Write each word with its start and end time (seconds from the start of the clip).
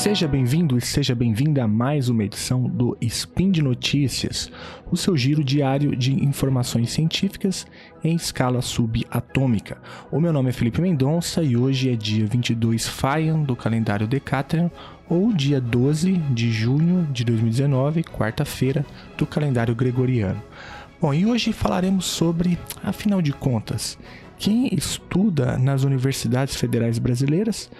Seja 0.00 0.26
bem-vindo 0.26 0.78
e 0.78 0.80
seja 0.80 1.14
bem-vinda 1.14 1.62
a 1.62 1.68
mais 1.68 2.08
uma 2.08 2.24
edição 2.24 2.62
do 2.62 2.96
Spin 3.02 3.50
de 3.50 3.60
Notícias, 3.60 4.50
o 4.90 4.96
seu 4.96 5.14
giro 5.14 5.44
diário 5.44 5.94
de 5.94 6.24
informações 6.24 6.90
científicas 6.90 7.66
em 8.02 8.16
escala 8.16 8.62
subatômica. 8.62 9.76
O 10.10 10.18
meu 10.18 10.32
nome 10.32 10.48
é 10.48 10.52
Felipe 10.52 10.80
Mendonça 10.80 11.42
e 11.42 11.54
hoje 11.54 11.90
é 11.90 11.96
dia 11.96 12.24
22 12.24 12.88
Faian 12.88 13.42
do 13.42 13.54
calendário 13.54 14.08
Decatrian, 14.08 14.70
ou 15.06 15.34
dia 15.34 15.60
12 15.60 16.12
de 16.30 16.50
junho 16.50 17.06
de 17.12 17.22
2019, 17.22 18.02
quarta-feira, 18.04 18.86
do 19.18 19.26
calendário 19.26 19.74
gregoriano. 19.74 20.42
Bom, 20.98 21.12
e 21.12 21.26
hoje 21.26 21.52
falaremos 21.52 22.06
sobre, 22.06 22.58
afinal 22.82 23.20
de 23.20 23.34
contas, 23.34 23.98
quem 24.38 24.74
estuda 24.74 25.58
nas 25.58 25.84
universidades 25.84 26.56
federais 26.56 26.98
brasileiras 26.98 27.70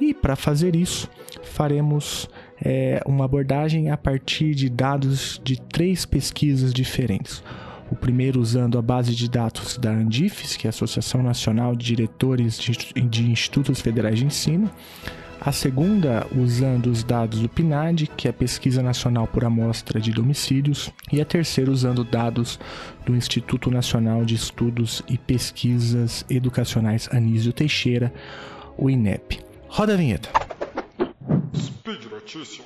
e 0.00 0.12
para 0.12 0.36
fazer 0.36 0.74
isso, 0.74 1.08
faremos 1.42 2.28
é, 2.62 3.02
uma 3.06 3.24
abordagem 3.24 3.90
a 3.90 3.96
partir 3.96 4.54
de 4.54 4.68
dados 4.68 5.40
de 5.42 5.60
três 5.60 6.04
pesquisas 6.04 6.72
diferentes. 6.72 7.42
O 7.90 7.96
primeiro 7.96 8.40
usando 8.40 8.78
a 8.78 8.82
base 8.82 9.14
de 9.14 9.28
dados 9.28 9.76
da 9.76 9.90
Andifes, 9.90 10.56
que 10.56 10.66
é 10.66 10.68
a 10.68 10.70
Associação 10.70 11.22
Nacional 11.22 11.76
de 11.76 11.84
Diretores 11.84 12.58
de 12.58 13.30
Institutos 13.30 13.80
Federais 13.80 14.18
de 14.18 14.24
Ensino. 14.24 14.70
A 15.40 15.52
segunda 15.52 16.26
usando 16.34 16.86
os 16.86 17.04
dados 17.04 17.40
do 17.40 17.48
PNAD, 17.48 18.06
que 18.16 18.26
é 18.26 18.30
a 18.30 18.34
Pesquisa 18.34 18.82
Nacional 18.82 19.26
por 19.26 19.44
Amostra 19.44 20.00
de 20.00 20.10
Domicílios. 20.10 20.90
E 21.12 21.20
a 21.20 21.24
terceira 21.24 21.70
usando 21.70 22.02
dados 22.02 22.58
do 23.04 23.14
Instituto 23.14 23.70
Nacional 23.70 24.24
de 24.24 24.34
Estudos 24.34 25.02
e 25.06 25.18
Pesquisas 25.18 26.24
Educacionais 26.30 27.08
Anísio 27.12 27.52
Teixeira, 27.52 28.12
o 28.78 28.88
INEP. 28.88 29.53
Roda 29.76 29.94
a 29.94 29.96
vinheta. 29.96 30.28
Speed 31.52 32.04
Notícias. 32.04 32.64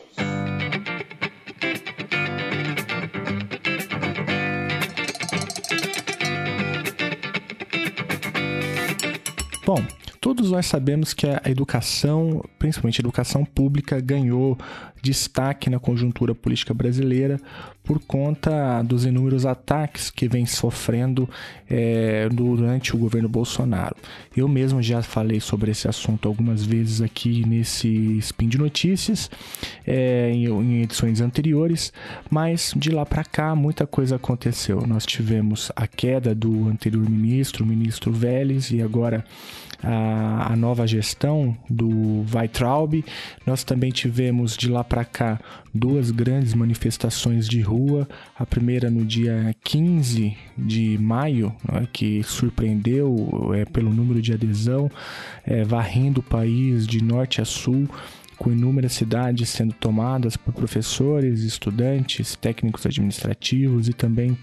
Bom, 9.65 9.83
Todos 10.20 10.50
nós 10.50 10.67
sabemos 10.67 11.15
que 11.15 11.27
a 11.27 11.41
educação, 11.47 12.45
principalmente 12.59 13.00
a 13.00 13.03
educação 13.03 13.45
pública, 13.45 14.00
ganhou 14.00 14.59
destaque 15.03 15.71
na 15.71 15.79
conjuntura 15.79 16.35
política 16.35 16.75
brasileira 16.75 17.41
por 17.89 18.01
conta 18.01 18.83
dos 18.83 19.07
inúmeros 19.07 19.47
ataques 19.47 20.11
que 20.11 20.29
vem 20.29 20.45
sofrendo 20.45 21.27
é, 21.71 22.29
durante 22.29 22.95
o 22.95 22.99
governo 22.99 23.31
Bolsonaro. 23.31 23.97
Eu 24.37 24.47
mesmo 24.47 24.83
já 24.83 25.03
falei 25.03 25.41
sobre 25.41 25.71
esse 25.71 25.89
assunto 25.89 26.29
algumas 26.29 26.63
vezes 26.63 27.01
aqui 27.01 27.47
nesse 27.47 28.19
Spin 28.19 28.47
de 28.47 28.59
Notícias, 28.59 29.31
é, 29.87 30.31
em, 30.31 30.45
em 30.45 30.83
edições 30.83 31.23
anteriores, 31.23 31.91
mas 32.29 32.75
de 32.77 32.91
lá 32.91 33.07
para 33.07 33.25
cá 33.25 33.55
muita 33.55 33.87
coisa 33.87 34.17
aconteceu. 34.17 34.87
Nós 34.87 35.07
tivemos 35.07 35.73
a 35.75 35.87
queda 35.87 36.35
do 36.35 36.69
anterior 36.69 37.09
ministro, 37.09 37.65
o 37.65 37.67
ministro 37.67 38.12
Vélez, 38.12 38.71
e 38.71 38.83
agora 38.83 39.25
a, 39.83 40.53
a 40.53 40.57
nova 40.57 40.87
gestão 40.87 41.57
do 41.69 42.25
Weitraub. 42.33 43.05
Nós 43.47 43.65
também 43.65 43.91
tivemos 43.91 44.57
de 44.57 44.69
lá 44.69 44.83
para 44.89 45.05
cá 45.05 45.39
duas 45.75 46.11
grandes 46.11 46.55
manifestações 46.55 47.48
de 47.48 47.61
rua. 47.61 48.08
A 48.36 48.47
primeira 48.47 48.91
no 48.91 49.05
dia 49.05 49.55
15 49.62 50.36
de 50.56 50.98
maio, 50.98 51.55
né, 51.70 51.86
que 51.92 52.22
surpreendeu 52.22 53.53
é, 53.55 53.64
pelo 53.64 53.92
número 53.92 54.22
de 54.22 54.33
adesão, 54.33 54.91
é, 55.44 55.62
varrendo 55.65 56.21
o 56.21 56.22
país 56.22 56.87
de 56.87 57.03
norte 57.03 57.41
a 57.41 57.44
sul 57.44 57.88
com 58.38 58.53
inúmeras 58.53 58.93
cidades 58.93 59.48
sendo 59.48 59.75
tomadas 59.75 60.37
por 60.37 60.54
professores, 60.54 61.41
estudantes, 61.41 62.37
técnicos 62.37 62.87
administrativos 62.87 63.88
e 63.88 63.93
também 63.93 64.38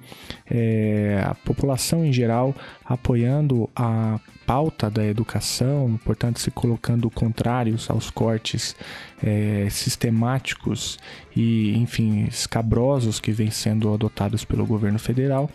é, 0.45 1.23
a 1.25 1.33
população 1.33 2.03
em 2.05 2.11
geral 2.11 2.53
apoiando 2.83 3.69
a 3.75 4.19
pauta 4.45 4.89
da 4.89 5.05
educação, 5.05 5.99
portanto, 6.03 6.39
se 6.39 6.51
colocando 6.51 7.09
contrários 7.09 7.89
aos 7.89 8.09
cortes 8.09 8.75
é, 9.23 9.67
sistemáticos 9.69 10.99
e, 11.35 11.75
enfim, 11.77 12.25
escabrosos 12.25 13.19
que 13.19 13.31
vêm 13.31 13.49
sendo 13.49 13.93
adotados 13.93 14.45
pelo 14.45 14.65
governo 14.65 14.99
federal. 14.99 15.49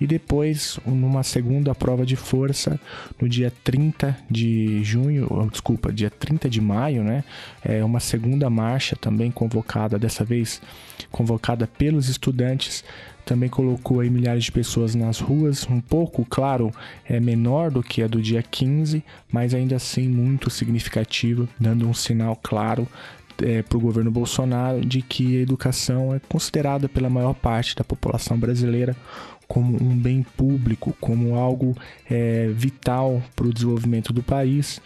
E 0.00 0.06
depois, 0.06 0.78
numa 0.86 1.22
segunda 1.22 1.74
prova 1.74 2.04
de 2.04 2.16
força, 2.16 2.78
no 3.20 3.28
dia 3.28 3.52
30 3.64 4.16
de 4.30 4.82
junho, 4.84 5.28
desculpa, 5.50 5.92
dia 5.92 6.10
30 6.10 6.48
de 6.48 6.60
maio, 6.60 7.02
né? 7.02 7.24
É 7.64 7.84
uma 7.84 8.00
segunda 8.00 8.48
marcha 8.50 8.96
também 8.96 9.30
convocada, 9.30 9.98
dessa 9.98 10.24
vez 10.24 10.60
convocada 11.10 11.66
pelos 11.66 12.08
estudantes 12.08 12.84
também 13.26 13.48
colocou 13.48 13.98
aí 13.98 14.08
milhares 14.08 14.44
de 14.44 14.52
pessoas 14.52 14.94
nas 14.94 15.18
ruas, 15.18 15.68
um 15.68 15.80
pouco, 15.80 16.24
claro, 16.24 16.70
é 17.04 17.18
menor 17.18 17.72
do 17.72 17.82
que 17.82 18.00
a 18.00 18.06
do 18.06 18.22
dia 18.22 18.40
15, 18.40 19.02
mas 19.30 19.52
ainda 19.52 19.74
assim 19.74 20.08
muito 20.08 20.48
significativo, 20.48 21.48
dando 21.58 21.88
um 21.88 21.92
sinal 21.92 22.38
claro 22.40 22.86
é, 23.42 23.62
para 23.62 23.76
o 23.76 23.80
governo 23.80 24.12
Bolsonaro 24.12 24.80
de 24.80 25.02
que 25.02 25.38
a 25.38 25.40
educação 25.40 26.14
é 26.14 26.20
considerada 26.20 26.88
pela 26.88 27.10
maior 27.10 27.34
parte 27.34 27.74
da 27.74 27.82
população 27.82 28.38
brasileira 28.38 28.96
como 29.48 29.76
um 29.82 29.96
bem 29.96 30.24
público, 30.36 30.96
como 31.00 31.36
algo 31.36 31.76
é, 32.08 32.48
vital 32.54 33.22
para 33.34 33.46
o 33.46 33.52
desenvolvimento 33.52 34.12
do 34.12 34.22
país 34.22 34.80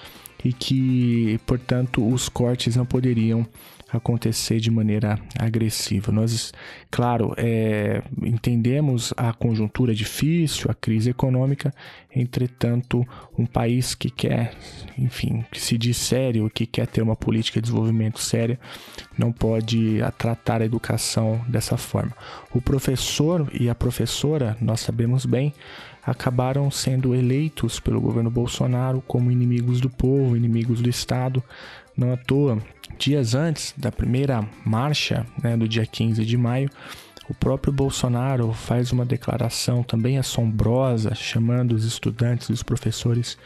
e 0.44 0.52
que, 0.52 1.38
portanto, 1.46 2.06
os 2.06 2.28
cortes 2.28 2.76
não 2.76 2.86
poderiam 2.86 3.46
acontecer 3.92 4.60
de 4.60 4.70
maneira 4.70 5.18
agressiva. 5.38 6.12
Nós, 6.12 6.52
claro, 6.90 7.34
é, 7.36 8.02
entendemos 8.22 9.12
a 9.16 9.32
conjuntura 9.32 9.94
difícil, 9.94 10.70
a 10.70 10.74
crise 10.74 11.10
econômica, 11.10 11.72
entretanto, 12.14 13.06
um 13.38 13.46
país 13.46 13.94
que 13.94 14.10
quer, 14.10 14.54
enfim, 14.98 15.44
que 15.50 15.60
se 15.60 15.76
diz 15.78 15.96
sério, 15.96 16.50
que 16.50 16.66
quer 16.66 16.86
ter 16.86 17.02
uma 17.02 17.16
política 17.16 17.60
de 17.60 17.66
desenvolvimento 17.66 18.20
séria, 18.20 18.58
não 19.18 19.32
pode 19.32 19.98
tratar 20.18 20.62
a 20.62 20.64
educação 20.64 21.40
dessa 21.48 21.76
forma. 21.76 22.12
O 22.52 22.60
professor 22.60 23.48
e 23.52 23.68
a 23.68 23.74
professora, 23.74 24.56
nós 24.60 24.80
sabemos 24.80 25.24
bem, 25.24 25.52
acabaram 26.04 26.70
sendo 26.70 27.14
eleitos 27.14 27.78
pelo 27.78 28.00
governo 28.00 28.30
Bolsonaro 28.30 29.02
como 29.06 29.30
inimigos 29.30 29.80
do 29.80 29.90
povo, 29.90 30.36
inimigos 30.36 30.80
do 30.80 30.88
Estado. 30.88 31.42
Não 32.00 32.14
à 32.14 32.16
toa, 32.16 32.56
dias 32.98 33.34
antes 33.34 33.74
da 33.76 33.92
primeira 33.92 34.42
marcha, 34.64 35.26
né, 35.42 35.54
do 35.54 35.68
dia 35.68 35.84
15 35.84 36.24
de 36.24 36.34
maio, 36.34 36.70
o 37.28 37.34
próprio 37.34 37.70
Bolsonaro 37.70 38.54
faz 38.54 38.90
uma 38.90 39.04
declaração 39.04 39.82
também 39.82 40.16
assombrosa, 40.16 41.14
chamando 41.14 41.72
os 41.72 41.84
estudantes 41.84 42.48
e 42.48 42.52
os 42.54 42.62
professores 42.62 43.36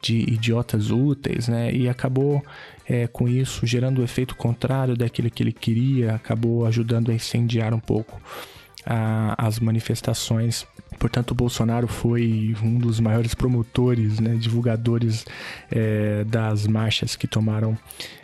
de 0.00 0.18
idiotas 0.32 0.92
úteis, 0.92 1.48
né? 1.48 1.72
E 1.74 1.88
acabou 1.88 2.40
é, 2.88 3.08
com 3.08 3.28
isso 3.28 3.66
gerando 3.66 4.00
o 4.00 4.04
efeito 4.04 4.36
contrário 4.36 4.96
daquilo 4.96 5.28
que 5.28 5.42
ele 5.42 5.52
queria, 5.52 6.14
acabou 6.14 6.64
ajudando 6.66 7.10
a 7.10 7.14
incendiar 7.14 7.74
um 7.74 7.80
pouco 7.80 8.22
a, 8.86 9.34
as 9.36 9.58
manifestações 9.58 10.64
Portanto, 11.04 11.32
o 11.32 11.34
Bolsonaro 11.34 11.86
foi 11.86 12.56
um 12.62 12.78
dos 12.78 12.98
maiores 12.98 13.34
promotores, 13.34 14.18
né, 14.18 14.36
divulgadores 14.36 15.26
é, 15.70 16.24
das 16.24 16.66
marchas 16.66 17.14
que 17.14 17.28
tomaram 17.28 17.76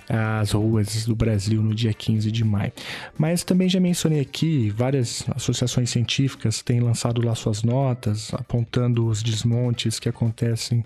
as 0.09 0.53
ruas 0.53 1.05
do 1.05 1.15
Brasil 1.15 1.63
no 1.63 1.73
dia 1.73 1.93
15 1.93 2.33
de 2.33 2.43
maio. 2.43 2.73
Mas 3.17 3.45
também 3.45 3.69
já 3.69 3.79
mencionei 3.79 4.19
aqui, 4.19 4.71
várias 4.71 5.25
associações 5.37 5.91
científicas 5.91 6.63
têm 6.63 6.81
lançado 6.81 7.25
lá 7.25 7.35
suas 7.35 7.63
notas, 7.63 8.33
apontando 8.35 9.07
os 9.07 9.23
desmontes 9.23 10.01
que 10.01 10.09
acontecem 10.09 10.83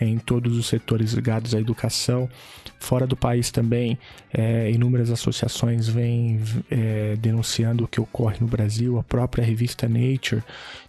em 0.00 0.18
todos 0.18 0.56
os 0.56 0.66
setores 0.66 1.12
ligados 1.12 1.54
à 1.54 1.58
educação. 1.58 2.28
Fora 2.78 3.06
do 3.06 3.16
país 3.16 3.50
também, 3.50 3.98
é, 4.32 4.70
inúmeras 4.70 5.10
associações 5.10 5.88
vêm 5.88 6.40
é, 6.70 7.16
denunciando 7.16 7.84
o 7.84 7.88
que 7.88 8.00
ocorre 8.00 8.36
no 8.40 8.46
Brasil. 8.46 8.98
A 8.98 9.02
própria 9.02 9.44
revista 9.44 9.88
Nature 9.88 10.42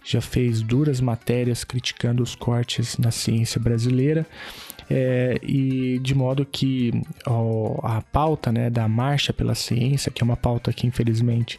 já 0.04 0.20
fez 0.20 0.62
duras 0.62 1.00
matérias 1.00 1.64
criticando 1.64 2.22
os 2.22 2.34
cortes 2.34 2.98
na 2.98 3.10
ciência 3.10 3.60
brasileira. 3.60 4.26
É, 4.90 5.38
e 5.42 5.98
de 6.00 6.14
modo 6.14 6.44
que 6.44 6.92
ó, 7.26 7.78
a 7.82 8.02
pauta 8.02 8.52
né, 8.52 8.68
da 8.68 8.86
marcha 8.86 9.32
pela 9.32 9.54
ciência, 9.54 10.12
que 10.12 10.22
é 10.22 10.24
uma 10.24 10.36
pauta 10.36 10.72
que 10.72 10.86
infelizmente 10.86 11.58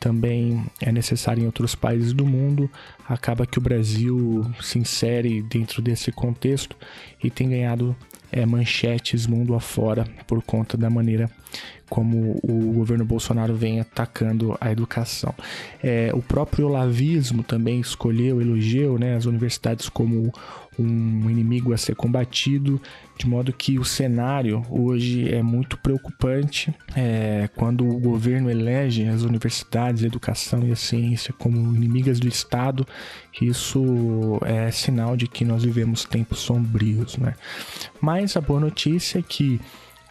também 0.00 0.64
é 0.80 0.90
necessária 0.90 1.40
em 1.40 1.46
outros 1.46 1.76
países 1.76 2.12
do 2.12 2.26
mundo, 2.26 2.68
acaba 3.08 3.46
que 3.46 3.58
o 3.58 3.62
Brasil 3.62 4.44
se 4.60 4.78
insere 4.78 5.42
dentro 5.42 5.80
desse 5.80 6.10
contexto 6.10 6.76
e 7.22 7.30
tem 7.30 7.50
ganhado 7.50 7.94
é, 8.32 8.46
manchetes 8.46 9.26
mundo 9.26 9.54
afora 9.54 10.06
por 10.26 10.42
conta 10.42 10.76
da 10.76 10.88
maneira 10.88 11.30
como 11.92 12.40
o 12.42 12.72
governo 12.72 13.04
Bolsonaro 13.04 13.54
vem 13.54 13.78
atacando 13.78 14.56
a 14.58 14.72
educação. 14.72 15.34
É, 15.82 16.10
o 16.14 16.22
próprio 16.22 16.68
olavismo 16.68 17.42
também 17.42 17.80
escolheu, 17.80 18.40
elogiou 18.40 18.98
né, 18.98 19.14
as 19.14 19.26
universidades 19.26 19.90
como 19.90 20.32
um 20.78 21.28
inimigo 21.28 21.72
a 21.72 21.76
ser 21.76 21.94
combatido, 21.94 22.80
de 23.18 23.26
modo 23.26 23.52
que 23.52 23.78
o 23.78 23.84
cenário 23.84 24.64
hoje 24.70 25.32
é 25.32 25.42
muito 25.42 25.76
preocupante 25.78 26.74
é, 26.96 27.48
quando 27.54 27.86
o 27.86 28.00
governo 28.00 28.50
elege 28.50 29.06
as 29.06 29.22
universidades, 29.22 30.02
a 30.02 30.06
educação 30.06 30.66
e 30.66 30.72
a 30.72 30.76
ciência 30.76 31.34
como 31.38 31.56
inimigas 31.74 32.18
do 32.18 32.26
Estado. 32.26 32.86
Isso 33.40 34.40
é 34.44 34.70
sinal 34.70 35.16
de 35.16 35.26
que 35.26 35.44
nós 35.44 35.62
vivemos 35.62 36.04
tempos 36.04 36.38
sombrios, 36.40 37.16
né? 37.16 37.34
Mas 38.00 38.36
a 38.36 38.40
boa 38.40 38.60
notícia 38.60 39.18
é 39.18 39.22
que 39.22 39.60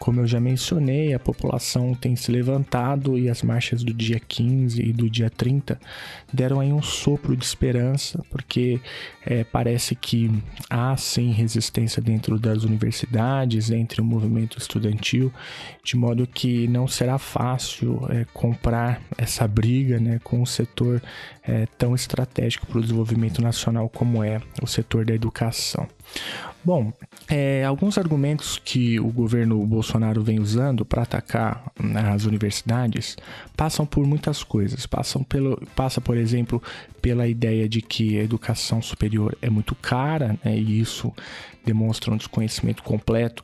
como 0.02 0.18
eu 0.18 0.26
já 0.26 0.40
mencionei, 0.40 1.14
a 1.14 1.18
população 1.20 1.94
tem 1.94 2.16
se 2.16 2.32
levantado 2.32 3.16
e 3.16 3.30
as 3.30 3.40
marchas 3.40 3.84
do 3.84 3.94
dia 3.94 4.18
15 4.18 4.82
e 4.82 4.92
do 4.92 5.08
dia 5.08 5.30
30 5.30 5.80
deram 6.32 6.58
aí 6.58 6.72
um 6.72 6.82
sopro 6.82 7.36
de 7.36 7.44
esperança, 7.44 8.20
porque 8.28 8.80
é, 9.24 9.44
parece 9.44 9.94
que 9.94 10.28
há 10.68 10.96
sim 10.96 11.30
resistência 11.30 12.02
dentro 12.02 12.36
das 12.36 12.64
universidades, 12.64 13.70
entre 13.70 14.00
o 14.00 14.04
movimento 14.04 14.58
estudantil, 14.58 15.32
de 15.84 15.96
modo 15.96 16.26
que 16.26 16.66
não 16.66 16.88
será 16.88 17.16
fácil 17.16 18.04
é, 18.10 18.26
comprar 18.34 19.00
essa 19.16 19.46
briga 19.46 20.00
né, 20.00 20.18
com 20.24 20.42
o 20.42 20.46
setor 20.46 21.00
é, 21.44 21.68
tão 21.78 21.94
estratégico 21.94 22.66
para 22.66 22.78
o 22.78 22.82
desenvolvimento 22.82 23.40
nacional 23.40 23.88
como 23.88 24.24
é 24.24 24.40
o 24.60 24.66
setor 24.66 25.04
da 25.04 25.14
educação. 25.14 25.86
Bom, 26.64 26.92
é, 27.28 27.64
alguns 27.64 27.98
argumentos 27.98 28.60
que 28.64 29.00
o 29.00 29.08
governo 29.08 29.66
Bolsonaro 29.66 30.22
vem 30.22 30.38
usando 30.38 30.84
para 30.84 31.02
atacar 31.02 31.72
as 32.14 32.24
universidades 32.24 33.16
passam 33.56 33.84
por 33.84 34.06
muitas 34.06 34.44
coisas. 34.44 34.86
Passam 34.86 35.24
pelo, 35.24 35.60
passa, 35.74 36.00
por 36.00 36.16
exemplo, 36.16 36.62
pela 37.00 37.26
ideia 37.26 37.68
de 37.68 37.82
que 37.82 38.18
a 38.18 38.22
educação 38.22 38.80
superior 38.80 39.36
é 39.42 39.50
muito 39.50 39.74
cara, 39.74 40.38
né, 40.44 40.56
e 40.56 40.80
isso 40.80 41.12
demonstra 41.64 42.12
um 42.12 42.16
desconhecimento 42.16 42.82
completo 42.84 43.42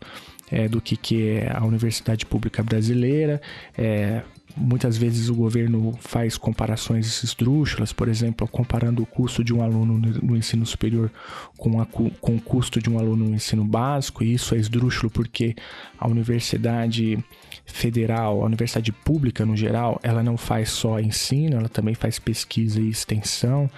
é, 0.51 0.69
do 0.69 0.81
que, 0.81 0.97
que 0.97 1.29
é 1.29 1.53
a 1.53 1.65
universidade 1.65 2.25
pública 2.25 2.63
brasileira. 2.63 3.43
É, 3.77 4.23
muitas 4.59 4.97
vezes 4.97 5.29
o 5.29 5.35
governo 5.35 5.95
faz 6.01 6.37
comparações 6.37 7.23
esdrúxulas, 7.23 7.93
por 7.93 8.09
exemplo, 8.09 8.47
comparando 8.49 9.03
o 9.03 9.07
custo 9.07 9.45
de 9.45 9.55
um 9.55 9.63
aluno 9.63 9.99
no 10.23 10.37
ensino 10.37 10.67
superior 10.67 11.11
com, 11.57 11.81
a, 11.81 11.87
com 11.87 12.37
o 12.37 12.41
custo 12.41 12.81
de 12.81 12.91
um 12.91 12.99
aluno 12.99 13.29
no 13.29 13.35
ensino 13.35 13.65
básico, 13.65 14.25
e 14.25 14.35
isso 14.35 14.55
é 14.55 14.59
esdrúxulo 14.59 15.11
porque 15.11 15.55
a 15.99 16.09
universidade 16.09 17.19
federal, 17.65 18.43
a 18.43 18.47
universidade 18.47 18.93
pública 18.93 19.47
no 19.47 19.57
geral, 19.57 20.01
ela 20.03 20.23
não 20.23 20.37
faz 20.37 20.71
só 20.71 20.99
ensino, 20.99 21.57
ela 21.57 21.69
também 21.69 21.95
faz 21.95 22.19
pesquisa 22.19 22.81
e 22.81 22.89
extensão, 22.89 23.71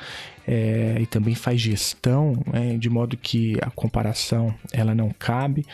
é, 0.52 0.96
e 1.00 1.06
também 1.06 1.36
faz 1.36 1.60
gestão, 1.60 2.42
é, 2.52 2.76
de 2.76 2.90
modo 2.90 3.16
que 3.16 3.56
a 3.62 3.70
comparação 3.70 4.52
ela 4.72 4.96
não 4.96 5.14
cabe, 5.16 5.64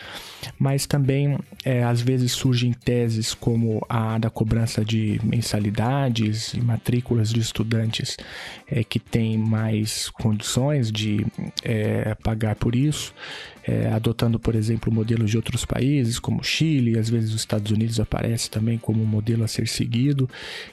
mas 0.59 0.85
também 0.85 1.35
é, 1.65 1.83
às 1.83 1.99
vezes 1.99 2.31
surgem 2.31 2.73
teses 2.73 3.33
como 3.33 3.83
a 3.89 4.19
da 4.19 4.29
cobrança 4.29 4.85
de 4.85 5.19
mensalidades 5.23 6.53
e 6.53 6.61
matrículas 6.61 7.33
de 7.33 7.39
estudantes 7.39 8.17
é, 8.67 8.83
que 8.83 8.99
têm 8.99 9.35
mais 9.35 10.09
condições 10.09 10.91
de 10.91 11.25
é, 11.63 12.13
pagar 12.13 12.55
por 12.55 12.75
isso, 12.75 13.15
é, 13.67 13.89
adotando, 13.89 14.39
por 14.39 14.55
exemplo, 14.55 14.91
modelos 14.91 15.29
de 15.29 15.35
outros 15.35 15.65
países, 15.65 16.19
como 16.19 16.41
Chile, 16.41 16.97
às 16.97 17.09
vezes 17.09 17.31
os 17.33 17.41
Estados 17.41 17.69
Unidos 17.69 17.99
aparece 17.99 18.49
também 18.49 18.77
como 18.77 19.03
um 19.03 19.05
modelo 19.05 19.43
a 19.43 19.47
ser 19.47 19.67
seguido, 19.67 20.29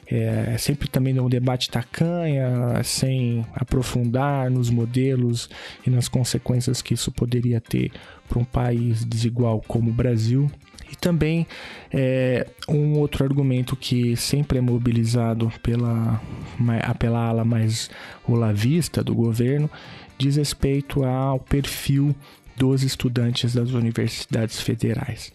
é, 0.07 0.57
sempre 0.59 0.87
também 0.87 1.13
num 1.13 1.29
debate 1.29 1.69
tacanha, 1.69 2.83
sem 2.85 3.45
aprofundar 3.53 4.49
nos 4.49 4.71
modelos 4.71 5.51
e 5.85 5.91
nas 5.91 6.07
consequências 6.07 6.81
que 6.81 6.95
isso 6.95 7.11
poderia 7.11 7.61
ter 7.61 7.91
para 8.29 8.39
um 8.39 8.45
país 8.45 9.05
desigual 9.05 9.61
como 9.67 9.91
o 9.91 9.93
Brasil. 9.93 10.49
E 10.93 10.97
também 10.97 11.47
é, 11.93 12.47
um 12.69 12.99
outro 12.99 13.25
argumento 13.25 13.75
que 13.75 14.15
sempre 14.17 14.59
é 14.59 14.61
mobilizado 14.61 15.51
pela, 15.63 16.21
pela 16.99 17.27
ala 17.27 17.45
mais 17.45 17.91
olavista 18.29 19.03
do 19.03 19.15
governo 19.15 19.69
diz 20.19 20.37
respeito 20.37 21.05
ao 21.05 21.39
perfil 21.39 22.15
dos 22.57 22.83
estudantes 22.83 23.55
das 23.55 23.71
universidades 23.71 24.61
federais. 24.61 25.33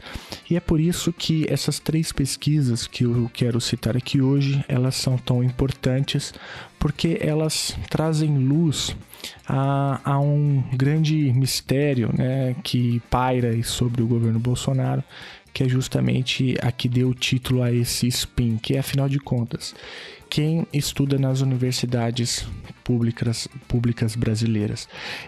E 0.50 0.56
é 0.56 0.60
por 0.60 0.80
isso 0.80 1.12
que 1.12 1.46
essas 1.50 1.80
três 1.80 2.12
pesquisas 2.12 2.88
que 2.88 3.04
eu 3.04 3.30
quero 3.34 3.60
citar 3.60 3.98
aqui 3.98 4.22
hoje, 4.22 4.64
elas 4.68 4.96
são 4.96 5.18
tão 5.18 5.44
importantes, 5.44 6.34
porque 6.78 7.18
elas 7.20 7.78
trazem 7.90 8.38
luz 8.38 8.96
a, 9.48 10.00
a 10.04 10.20
um 10.20 10.64
grande 10.74 11.32
mistério 11.34 12.10
né, 12.18 12.56
que 12.64 13.02
paira 13.10 13.62
sobre 13.64 14.02
o 14.02 14.08
governo 14.08 14.40
Bolsonaro, 14.40 15.04
que 15.54 15.64
é 15.64 15.68
justamente 15.68 16.56
a 16.62 16.72
que 16.72 16.88
deu 16.88 17.14
título 17.14 17.62
a 17.62 17.72
esse 17.72 18.08
spin, 18.08 18.58
que 18.58 18.76
é, 18.76 18.80
afinal 18.80 19.10
de 19.10 19.20
contas, 19.20 19.76
quem 20.30 20.68
estuda 20.72 21.18
nas 21.18 21.42
universidades 21.42 22.48
públicas, 22.84 23.48
públicas 23.68 24.16
brasileiras. 24.16 24.88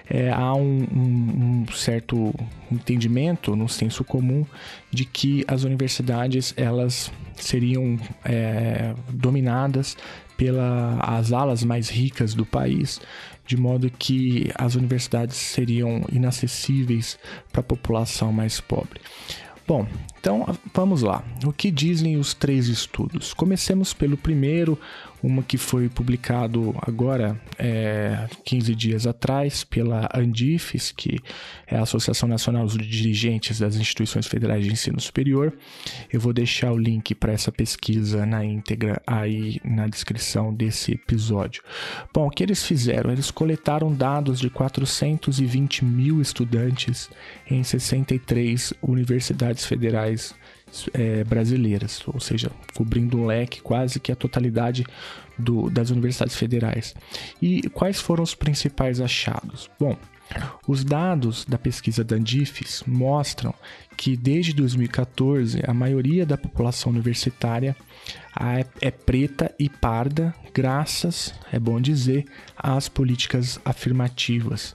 É, 0.10 0.32
há 0.32 0.54
um, 0.54 0.88
um, 0.94 1.66
um, 1.68 1.72
certo 1.74 2.34
entendimento 2.72 3.56
no 3.56 3.68
senso 3.68 4.04
comum 4.04 4.46
de 4.92 5.06
que 5.06 5.44
as 5.48 5.64
universidades 5.64 6.54
elas 6.56 7.12
seriam 7.36 8.00
é, 8.24 8.94
dominadas 9.10 9.98
pelas 10.38 11.32
alas 11.32 11.64
mais 11.64 11.90
ricas 11.90 12.34
do 12.34 12.46
país, 12.46 13.00
de 13.46 13.56
modo 13.58 13.92
que 13.92 14.52
as 14.56 14.76
universidades 14.76 15.36
seriam 15.36 16.04
inacessíveis 16.12 17.20
para 17.52 17.62
a 17.62 17.64
população 17.64 18.32
mais 18.32 18.60
pobre. 18.60 19.00
Bom, 19.68 19.88
então 20.20 20.46
vamos 20.74 21.02
lá. 21.02 21.24
O 21.46 21.54
que 21.54 21.72
dizem 21.72 22.18
os 22.18 22.34
três 22.34 22.68
estudos? 22.68 23.34
Comecemos 23.34 23.94
pelo 23.94 24.18
primeiro, 24.18 24.78
uma 25.24 25.44
que 25.44 25.58
foi 25.58 25.88
publicado 25.90 26.76
agora, 26.82 27.40
é, 27.58 28.28
15 28.44 28.76
dias 28.76 29.08
atrás, 29.08 29.64
pela 29.64 30.10
Andifes, 30.14 30.92
que 30.92 31.20
é 31.68 31.78
a 31.78 31.84
Associação 31.84 32.28
Nacional 32.28 32.66
dos 32.66 32.78
Dirigentes 32.78 33.60
das 33.60 33.76
Instituições 33.76 34.28
Federais 34.28 34.66
de 34.66 34.72
Ensino 34.72 35.00
Superior. 35.00 35.54
Eu 36.12 36.20
vou 36.20 36.34
deixar 36.34 36.72
o 36.72 36.78
link 36.78 37.14
para 37.14 37.34
essa 37.34 37.52
pesquisa 37.52 38.26
na 38.26 38.44
íntegra 38.44 39.02
aí 39.06 39.60
na 39.64 39.88
descrição 39.88 40.54
desse 40.54 40.94
episódio. 40.94 41.64
Bom, 42.14 42.28
o 42.28 42.30
que 42.30 42.44
eles 42.44 42.64
fizeram? 42.64 43.12
Eles 43.12 43.30
coletaram 43.30 43.94
dados 43.94 44.40
de 44.40 44.50
420 44.50 45.86
mil 45.86 46.22
estudantes 46.22 47.10
em 47.50 47.64
63 47.64 48.74
universidades 48.82 49.66
federais 49.66 50.34
é, 50.94 51.24
brasileiras, 51.24 52.02
ou 52.08 52.20
seja, 52.20 52.52
cobrindo 52.76 53.18
um 53.18 53.26
leque 53.26 53.62
quase 53.62 54.00
que 54.00 54.12
a 54.12 54.16
totalidade 54.16 54.86
do, 55.38 55.70
das 55.70 55.90
universidades 55.90 56.36
federais. 56.36 56.96
E 57.42 57.64
quais 57.70 58.00
foram 58.00 58.24
os 58.24 58.36
principais 58.36 59.00
achados? 59.00 59.70
Bom, 59.80 59.98
os 60.68 60.84
dados 60.84 61.46
da 61.46 61.58
pesquisa 61.58 62.04
da 62.04 62.16
Andifes 62.16 62.84
mostram 62.88 63.54
que 63.98 64.16
desde 64.16 64.54
2014 64.54 65.62
a 65.68 65.74
maioria 65.74 66.26
da 66.26 66.38
população 66.38 66.92
universitária 66.92 67.76
é 68.80 68.90
preta 68.90 69.54
e 69.60 69.70
parda, 69.70 70.34
graças, 70.54 71.34
é 71.52 71.60
bom 71.60 71.80
dizer, 71.82 72.26
às 72.58 72.88
políticas 72.88 73.60
afirmativas. 73.66 74.74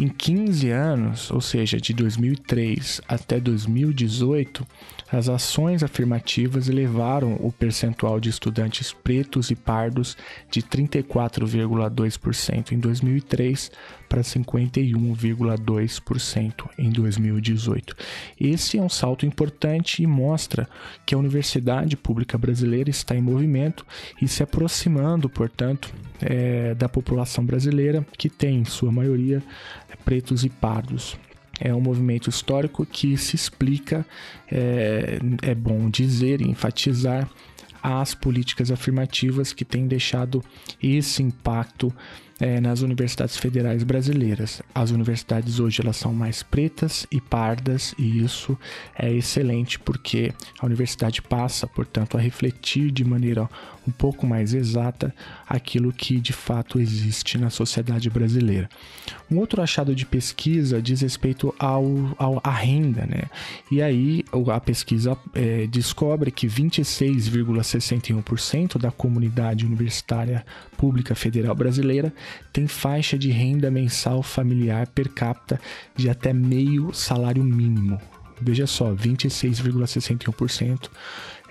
Em 0.00 0.08
15 0.08 0.70
anos, 0.70 1.30
ou 1.30 1.42
seja, 1.42 1.78
de 1.78 1.92
2003 1.92 3.02
até 3.06 3.38
2018, 3.38 4.66
as 5.12 5.28
ações 5.28 5.82
afirmativas 5.82 6.70
elevaram 6.70 7.34
o 7.34 7.52
percentual 7.52 8.18
de 8.18 8.30
estudantes 8.30 8.94
pretos 8.94 9.50
e 9.50 9.54
pardos 9.54 10.16
de 10.50 10.62
34,2% 10.62 12.72
em 12.72 12.78
2003 12.78 13.70
para 14.10 14.20
51,2% 14.22 16.68
em 16.76 16.90
2018. 16.90 17.96
Esse 18.38 18.76
é 18.76 18.82
um 18.82 18.88
salto 18.88 19.24
importante 19.24 20.02
e 20.02 20.06
mostra 20.06 20.68
que 21.06 21.14
a 21.14 21.18
universidade 21.18 21.96
pública 21.96 22.36
brasileira 22.36 22.90
está 22.90 23.14
em 23.14 23.22
movimento 23.22 23.86
e 24.20 24.26
se 24.26 24.42
aproximando, 24.42 25.30
portanto, 25.30 25.94
é, 26.20 26.74
da 26.74 26.88
população 26.88 27.46
brasileira, 27.46 28.04
que 28.18 28.28
tem, 28.28 28.58
em 28.58 28.64
sua 28.64 28.90
maioria, 28.90 29.40
pretos 30.04 30.44
e 30.44 30.50
pardos 30.50 31.16
é 31.62 31.74
um 31.74 31.80
movimento 31.80 32.30
histórico 32.30 32.86
que 32.86 33.18
se 33.18 33.36
explica, 33.36 34.06
é, 34.50 35.18
é 35.42 35.54
bom 35.54 35.90
dizer 35.90 36.40
e 36.40 36.48
enfatizar, 36.48 37.28
as 37.82 38.14
políticas 38.14 38.70
afirmativas 38.70 39.52
que 39.52 39.62
têm 39.64 39.86
deixado 39.86 40.42
esse 40.82 41.22
impacto 41.22 41.92
é, 42.40 42.60
nas 42.60 42.80
universidades 42.80 43.36
federais 43.36 43.84
brasileiras. 43.84 44.62
As 44.74 44.90
universidades 44.90 45.60
hoje 45.60 45.82
elas 45.82 45.96
são 45.96 46.14
mais 46.14 46.42
pretas 46.42 47.06
e 47.10 47.20
pardas 47.20 47.94
e 47.98 48.24
isso 48.24 48.58
é 48.98 49.12
excelente 49.12 49.78
porque 49.78 50.32
a 50.58 50.66
universidade 50.66 51.20
passa, 51.20 51.66
portanto, 51.66 52.16
a 52.16 52.20
refletir 52.20 52.90
de 52.90 53.04
maneira 53.04 53.48
um 53.86 53.90
pouco 53.90 54.26
mais 54.26 54.54
exata 54.54 55.14
aquilo 55.48 55.92
que 55.92 56.18
de 56.20 56.32
fato 56.32 56.80
existe 56.80 57.36
na 57.38 57.50
sociedade 57.50 58.08
brasileira. 58.10 58.68
Um 59.30 59.38
outro 59.38 59.62
achado 59.62 59.94
de 59.94 60.04
pesquisa 60.06 60.82
diz 60.82 61.00
respeito 61.00 61.54
ao, 61.58 61.86
ao 62.18 62.40
à 62.42 62.50
renda, 62.50 63.06
né? 63.06 63.22
E 63.70 63.80
aí 63.82 64.24
a 64.52 64.60
pesquisa 64.60 65.16
é, 65.34 65.66
descobre 65.66 66.30
que 66.30 66.46
26,61% 66.46 68.78
da 68.78 68.90
comunidade 68.90 69.64
universitária 69.64 70.44
pública 70.76 71.14
federal 71.14 71.54
brasileira 71.54 72.12
tem 72.52 72.66
faixa 72.66 73.16
de 73.18 73.30
renda 73.30 73.70
mensal 73.70 74.22
familiar 74.22 74.86
per 74.88 75.08
capita 75.08 75.58
de 75.96 76.10
até 76.10 76.32
meio 76.32 76.92
salário 76.92 77.44
mínimo. 77.44 78.00
Veja 78.40 78.66
só, 78.66 78.94
26,61% 78.94 80.88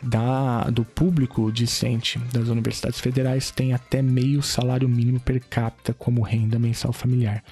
da, 0.02 0.70
do 0.70 0.86
público 0.86 1.52
discente 1.52 2.18
das 2.32 2.48
universidades 2.48 3.00
federais 3.00 3.52
tem 3.52 3.74
até 3.74 4.02
meio 4.02 4.42
salário 4.42 4.88
mínimo 4.88 5.20
per 5.20 5.42
capita 5.42 5.94
como 5.94 6.22
renda 6.22 6.58
mensal 6.58 6.94
familiar. 6.94 7.44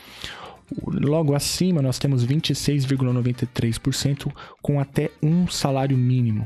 Logo 0.86 1.34
acima, 1.34 1.82
nós 1.82 1.98
temos 1.98 2.26
26,93% 2.26 4.32
com 4.62 4.80
até 4.80 5.10
um 5.24 5.48
salário 5.48 5.98
mínimo. 5.98 6.46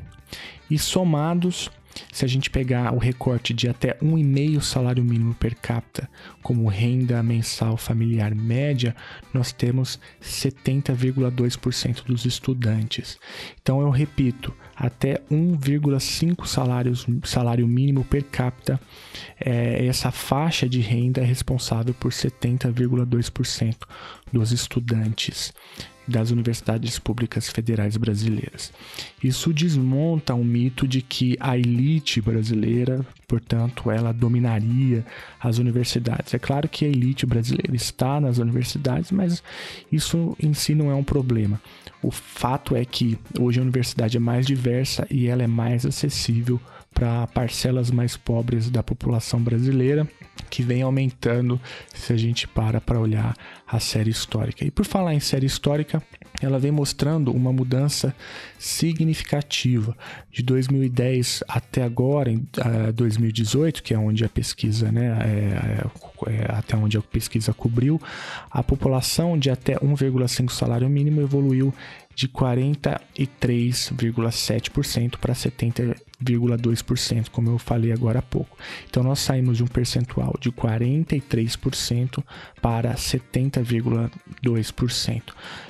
E 0.70 0.78
somados, 0.78 1.72
se 2.12 2.24
a 2.24 2.28
gente 2.28 2.50
pegar 2.50 2.94
o 2.94 2.98
recorte 2.98 3.54
de 3.54 3.68
até 3.68 3.94
1,5 3.96 4.62
salário 4.62 5.04
mínimo 5.04 5.34
per 5.34 5.56
capita 5.56 6.10
como 6.42 6.68
renda 6.68 7.22
mensal 7.24 7.78
familiar 7.78 8.36
média, 8.36 8.96
nós 9.34 9.52
temos 9.52 10.00
70,2% 10.22 12.04
dos 12.04 12.26
estudantes. 12.26 13.18
Então 13.62 13.82
eu 13.82 13.90
repito, 13.90 14.54
até 14.82 15.22
1,5 15.32 16.48
salários 16.48 17.06
salário 17.24 17.68
mínimo 17.68 18.04
per 18.04 18.24
capita, 18.24 18.82
é, 19.40 19.86
essa 19.86 20.10
faixa 20.10 20.68
de 20.68 20.80
renda 20.80 21.22
é 21.22 21.24
responsável 21.24 21.94
por 21.94 22.12
70,2% 22.12 23.76
dos 24.34 24.52
estudantes 24.52 25.54
das 26.08 26.32
universidades 26.32 26.98
públicas 27.00 27.50
federais 27.50 27.96
brasileiras. 27.98 28.74
Isso 29.24 29.54
desmonta 29.54 30.34
o 30.34 30.44
mito 30.44 30.88
de 30.88 31.02
que 31.02 31.38
a 31.40 31.58
elite 31.58 32.22
brasileira, 32.22 33.06
portanto, 33.28 33.90
ela 33.90 34.12
dominaria 34.12 35.06
as 35.40 35.58
universidades. 35.58 36.34
É 36.34 36.40
claro 36.40 36.68
que 36.68 36.86
a 36.86 36.90
elite 36.90 37.26
brasileira 37.26 37.76
está 37.76 38.20
nas 38.20 38.38
universidades, 38.38 39.12
mas 39.12 39.44
isso 39.92 40.36
em 40.42 40.54
si 40.54 40.76
não 40.76 40.90
é 40.90 40.96
um 40.96 41.04
problema. 41.04 41.62
O 42.02 42.10
fato 42.10 42.76
é 42.76 42.84
que 42.84 43.18
hoje 43.40 43.60
a 43.60 43.64
universidade 43.64 44.18
é 44.18 44.20
mais 44.20 44.46
diversa 44.46 45.06
e 45.10 45.28
ela 45.28 45.44
é 45.44 45.48
mais 45.48 45.86
acessível 45.86 46.60
para 46.94 47.28
parcelas 47.28 47.90
mais 47.90 48.16
pobres 48.16 48.70
da 48.70 48.84
população 48.84 49.42
brasileira, 49.42 50.08
que 50.50 50.62
vem 50.62 50.82
aumentando 50.82 51.60
se 51.94 52.14
a 52.14 52.18
gente 52.18 52.48
para 52.48 52.82
para 52.82 53.00
olhar 53.00 53.36
a 53.66 53.80
série 53.80 54.10
histórica. 54.10 54.66
E 54.66 54.72
por 54.72 54.86
falar 54.86 55.14
em 55.14 55.20
série 55.20 55.46
histórica, 55.46 56.04
ela 56.42 56.60
vem 56.60 56.72
mostrando 56.72 57.32
uma 57.32 57.54
mudança 57.54 58.14
significativa 58.58 59.96
de 60.32 60.44
2010 60.44 61.44
até 61.48 61.84
agora, 61.84 62.32
em 62.32 62.38
uh, 62.38 62.90
ah, 62.90 62.92
2018, 62.92 63.84
que 63.84 63.94
é 63.94 63.98
onde 63.98 64.26
a 64.26 64.30
pesquisa, 64.30 64.92
né, 64.92 65.18
é, 65.22 66.30
é, 66.30 66.34
é, 66.34 66.52
até 66.52 66.76
onde 66.76 66.98
a 66.98 67.02
pesquisa 67.02 67.54
cobriu, 67.54 68.02
a 68.50 68.62
população 68.62 69.38
de 69.38 69.50
até 69.50 69.76
1,5 69.76 70.52
salário 70.52 70.90
mínimo 70.90 71.22
evoluiu 71.22 71.74
de 72.16 72.28
43,7% 72.28 75.18
para 75.18 75.34
70,2%, 75.34 77.30
como 77.30 77.50
eu 77.50 77.58
falei 77.58 77.92
agora 77.92 78.20
há 78.20 78.22
pouco. 78.22 78.56
Então 78.90 79.02
nós 79.04 79.20
saímos 79.20 79.58
de 79.58 79.64
um 79.64 79.68
percentual 79.68 80.36
de 80.40 80.52
43% 80.52 82.24
para 82.62 82.94
70,2%. 82.94 85.24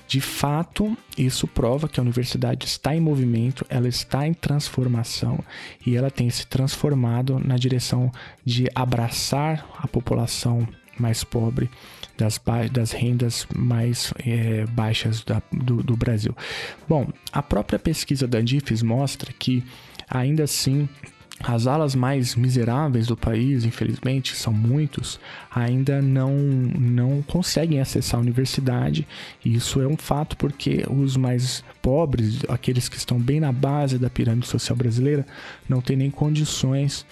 De 0.07 0.19
fato, 0.19 0.98
isso 1.17 1.48
prova 1.48 1.88
que 1.88 2.00
a 2.00 2.03
universidade 2.03 2.65
está 2.65 2.95
em 2.95 3.00
movimento, 3.00 3.65
ela 3.69 3.88
está 3.88 4.27
em 4.27 4.33
transformação 4.33 5.39
e 5.86 5.95
ela 5.95 6.12
tem 6.12 6.29
se 6.29 6.45
transformado 6.48 7.39
na 7.39 7.55
direção 7.55 8.12
de 8.43 8.69
abraçar 8.75 9.65
a 9.77 9.88
população 9.88 10.67
mais 11.00 11.24
pobre, 11.24 11.69
das, 12.21 12.39
das 12.71 12.91
rendas 12.91 13.47
mais 13.53 14.13
é, 14.25 14.65
baixas 14.67 15.23
da, 15.23 15.41
do, 15.51 15.81
do 15.81 15.97
Brasil. 15.97 16.35
Bom, 16.87 17.07
a 17.31 17.41
própria 17.41 17.79
pesquisa 17.79 18.27
da 18.27 18.37
Andifes 18.37 18.83
mostra 18.83 19.33
que, 19.33 19.63
ainda 20.07 20.43
assim, 20.43 20.87
as 21.43 21.65
alas 21.65 21.95
mais 21.95 22.35
miseráveis 22.35 23.07
do 23.07 23.17
país, 23.17 23.65
infelizmente, 23.65 24.35
são 24.35 24.53
muitos, 24.53 25.19
ainda 25.49 25.99
não, 25.99 26.35
não 26.37 27.23
conseguem 27.23 27.79
acessar 27.79 28.19
a 28.19 28.21
universidade. 28.21 29.07
E 29.43 29.55
isso 29.55 29.81
é 29.81 29.87
um 29.87 29.97
fato 29.97 30.37
porque 30.37 30.85
os 30.87 31.17
mais 31.17 31.63
pobres, 31.81 32.41
aqueles 32.47 32.87
que 32.87 32.97
estão 32.97 33.19
bem 33.19 33.39
na 33.39 33.51
base 33.51 33.97
da 33.97 34.11
pirâmide 34.11 34.47
social 34.47 34.77
brasileira, 34.77 35.25
não 35.67 35.81
têm 35.81 35.97
nem 35.97 36.11
condições 36.11 37.03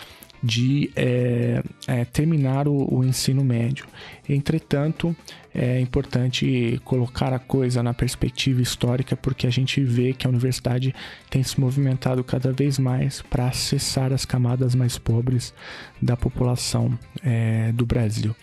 de 0.42 0.92
é, 0.96 1.62
é, 1.88 2.06
terminar 2.06 2.68
o, 2.68 2.94
o, 2.94 3.04
ensino 3.04 3.44
médio. 3.44 3.86
Entretanto, 4.28 5.16
é 5.62 5.78
importante 5.82 6.80
colocar 6.86 7.34
a 7.34 7.40
coisa 7.40 7.84
na 7.84 7.94
perspectiva 7.94 8.62
histórica, 8.62 9.18
porque 9.18 9.46
a 9.46 9.50
gente 9.50 9.84
vê 9.84 10.14
que 10.14 10.26
a 10.26 10.30
universidade 10.30 10.96
tem 11.30 11.44
se 11.44 11.60
movimentado 11.60 12.24
cada 12.24 12.54
vez 12.54 12.80
mais 12.80 13.22
para 13.22 13.48
acessar 13.48 14.14
as 14.14 14.24
camadas 14.24 14.74
mais 14.74 14.98
pobres 14.98 15.54
da 16.02 16.16
população 16.16 16.98
é, 17.22 17.74
do 17.74 17.86
Brasil. 17.86 18.34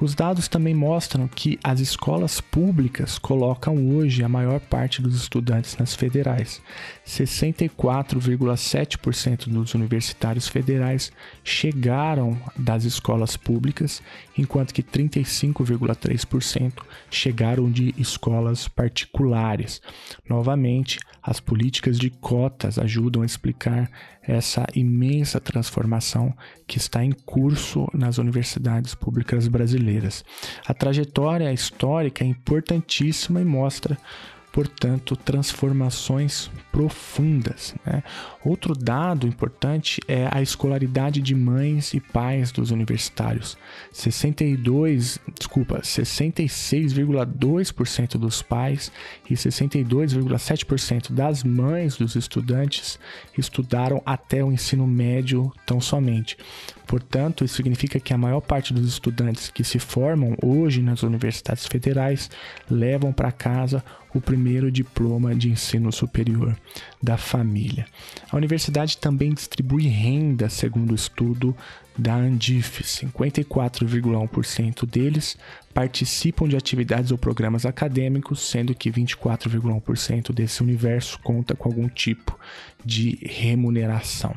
Os 0.00 0.14
dados 0.14 0.48
também 0.48 0.72
mostram 0.72 1.28
que 1.28 1.58
as 1.62 1.78
escolas 1.78 2.40
públicas 2.40 3.18
colocam 3.18 3.94
hoje 3.94 4.24
a 4.24 4.28
maior 4.28 4.58
parte 4.58 5.02
dos 5.02 5.14
estudantes 5.14 5.76
nas 5.76 5.94
federais. 5.94 6.62
64,7% 7.06 9.50
dos 9.50 9.74
universitários 9.74 10.48
federais 10.48 11.12
chegaram 11.44 12.40
das 12.56 12.84
escolas 12.84 13.36
públicas, 13.36 14.02
enquanto 14.38 14.72
que 14.72 14.82
35,3% 14.82 16.61
chegaram 17.10 17.70
de 17.70 17.94
escolas 17.98 18.68
particulares. 18.68 19.80
Novamente, 20.28 20.98
as 21.22 21.40
políticas 21.40 21.98
de 21.98 22.10
cotas 22.10 22.78
ajudam 22.78 23.22
a 23.22 23.26
explicar 23.26 23.90
essa 24.22 24.66
imensa 24.74 25.40
transformação 25.40 26.34
que 26.66 26.78
está 26.78 27.04
em 27.04 27.12
curso 27.12 27.88
nas 27.94 28.18
universidades 28.18 28.94
públicas 28.94 29.48
brasileiras. 29.48 30.24
A 30.66 30.74
trajetória 30.74 31.52
histórica 31.52 32.24
é 32.24 32.26
importantíssima 32.26 33.40
e 33.40 33.44
mostra 33.44 33.96
portanto, 34.52 35.16
transformações 35.16 36.48
profundas. 36.70 37.74
Né? 37.86 38.02
Outro 38.44 38.74
dado 38.74 39.26
importante 39.26 39.98
é 40.06 40.28
a 40.30 40.42
escolaridade 40.42 41.22
de 41.22 41.34
mães 41.34 41.94
e 41.94 42.00
pais 42.00 42.52
dos 42.52 42.70
universitários. 42.70 43.56
62, 43.90 45.18
desculpa, 45.38 45.80
66,2% 45.80 48.18
dos 48.18 48.42
pais 48.42 48.92
e 49.28 49.34
62,7% 49.34 51.12
das 51.12 51.42
mães 51.42 51.96
dos 51.96 52.14
estudantes 52.14 52.98
estudaram 53.36 54.00
até 54.04 54.44
o 54.44 54.52
ensino 54.52 54.86
médio 54.86 55.50
tão 55.64 55.80
somente. 55.80 56.36
Portanto, 56.86 57.44
isso 57.44 57.54
significa 57.54 57.98
que 57.98 58.12
a 58.12 58.18
maior 58.18 58.40
parte 58.40 58.74
dos 58.74 58.86
estudantes 58.86 59.48
que 59.48 59.64
se 59.64 59.78
formam 59.78 60.36
hoje 60.42 60.82
nas 60.82 61.02
universidades 61.02 61.66
federais 61.66 62.30
levam 62.68 63.14
para 63.14 63.32
casa 63.32 63.82
o 64.14 64.20
primeiro 64.20 64.70
diploma 64.70 65.34
de 65.34 65.50
ensino 65.50 65.90
superior 65.90 66.56
da 67.02 67.16
família. 67.16 67.86
A 68.30 68.36
universidade 68.36 68.98
também 68.98 69.32
distribui 69.32 69.86
renda, 69.86 70.48
segundo 70.48 70.92
o 70.92 70.94
estudo 70.94 71.56
da 71.96 72.14
Andif. 72.14 72.82
54,1% 72.82 74.86
deles 74.86 75.36
participam 75.72 76.46
de 76.48 76.56
atividades 76.56 77.10
ou 77.10 77.18
programas 77.18 77.66
acadêmicos, 77.66 78.40
sendo 78.40 78.74
que 78.74 78.90
24,1% 78.90 80.32
desse 80.32 80.62
universo 80.62 81.18
conta 81.20 81.54
com 81.54 81.68
algum 81.68 81.88
tipo 81.88 82.38
de 82.84 83.18
remuneração. 83.22 84.34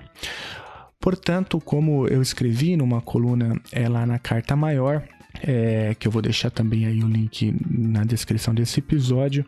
Portanto, 1.00 1.60
como 1.60 2.08
eu 2.08 2.22
escrevi 2.22 2.76
numa 2.76 3.02
coluna 3.02 3.60
é, 3.72 3.88
lá 3.88 4.08
na 4.08 4.18
Carta 4.18 4.56
Maior, 4.56 5.04
é, 5.42 5.96
que 5.98 6.08
eu 6.08 6.12
vou 6.12 6.22
deixar 6.22 6.50
também 6.50 6.86
aí 6.86 7.04
o 7.04 7.08
link 7.08 7.56
na 7.70 8.04
descrição 8.04 8.54
desse 8.54 8.80
episódio, 8.80 9.46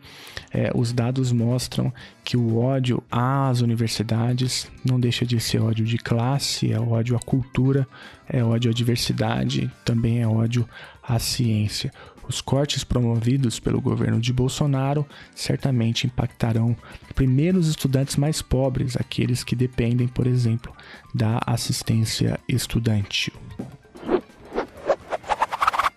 é, 0.52 0.70
os 0.74 0.92
dados 0.92 1.32
mostram 1.32 1.92
que 2.24 2.36
o 2.36 2.58
ódio 2.58 3.02
às 3.10 3.60
universidades 3.60 4.70
não 4.84 4.98
deixa 4.98 5.24
de 5.24 5.40
ser 5.40 5.60
ódio 5.60 5.84
de 5.84 5.98
classe, 5.98 6.72
é 6.72 6.78
ódio 6.78 7.16
à 7.16 7.18
cultura, 7.18 7.86
é 8.28 8.42
ódio 8.42 8.70
à 8.70 8.74
diversidade, 8.74 9.70
também 9.84 10.20
é 10.20 10.26
ódio 10.26 10.68
à 11.02 11.18
ciência. 11.18 11.90
Os 12.28 12.42
cortes 12.42 12.84
promovidos 12.84 13.58
pelo 13.58 13.80
governo 13.80 14.20
de 14.20 14.34
Bolsonaro 14.34 15.06
certamente 15.34 16.06
impactarão 16.06 16.76
primeiro 17.14 17.58
os 17.58 17.68
estudantes 17.68 18.16
mais 18.16 18.42
pobres, 18.42 18.96
aqueles 18.98 19.42
que 19.42 19.56
dependem, 19.56 20.06
por 20.06 20.26
exemplo, 20.26 20.74
da 21.14 21.40
assistência 21.46 22.38
estudantil. 22.46 23.32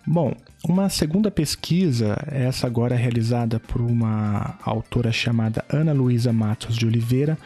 Bom, 0.06 0.34
uma 0.64 0.88
segunda 0.88 1.30
pesquisa, 1.30 2.16
essa 2.26 2.66
agora 2.66 2.96
realizada 2.96 3.60
por 3.60 3.80
uma 3.80 4.58
autora 4.64 5.12
chamada 5.12 5.64
Ana 5.68 5.92
Luísa 5.92 6.32
Matos 6.32 6.76
de 6.76 6.84
Oliveira, 6.84 7.38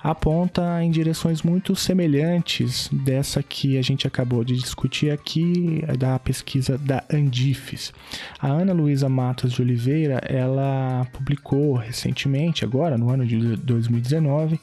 aponta 0.00 0.80
em 0.82 0.92
direções 0.92 1.42
muito 1.42 1.74
semelhantes 1.74 2.88
dessa 2.92 3.42
que 3.42 3.76
a 3.76 3.82
gente 3.82 4.06
acabou 4.06 4.44
de 4.44 4.54
discutir 4.54 5.10
aqui, 5.10 5.82
da 5.98 6.16
pesquisa 6.20 6.78
da 6.78 7.02
Andifes. 7.12 7.92
A 8.38 8.46
Ana 8.46 8.72
Luísa 8.72 9.08
Matos 9.08 9.52
de 9.52 9.60
Oliveira, 9.60 10.20
ela 10.24 11.04
publicou 11.12 11.74
recentemente, 11.74 12.64
agora 12.64 12.96
no 12.96 13.10
ano 13.10 13.26
de 13.26 13.56
2019, 13.56 14.60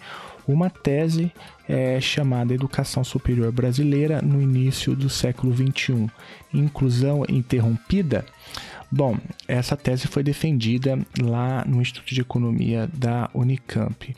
uma 0.48 0.70
tese 0.70 1.32
é, 1.67 2.00
chamada 2.00 2.53
Educação 2.53 3.03
Superior 3.03 3.51
Brasileira 3.51 4.22
no 4.22 4.41
início 4.41 4.95
do 4.95 5.10
século 5.10 5.53
XXI, 5.55 6.10
Inclusão 6.53 7.25
Interrompida. 7.27 8.25
Bom, 8.91 9.17
essa 9.48 9.75
tese 9.75 10.07
foi 10.07 10.24
defendida 10.24 10.98
lá 11.22 11.65
no 11.65 11.81
Instituto 11.81 12.13
de 12.13 12.22
Economia 12.22 12.89
da 12.93 13.29
Unicamp. 13.34 14.15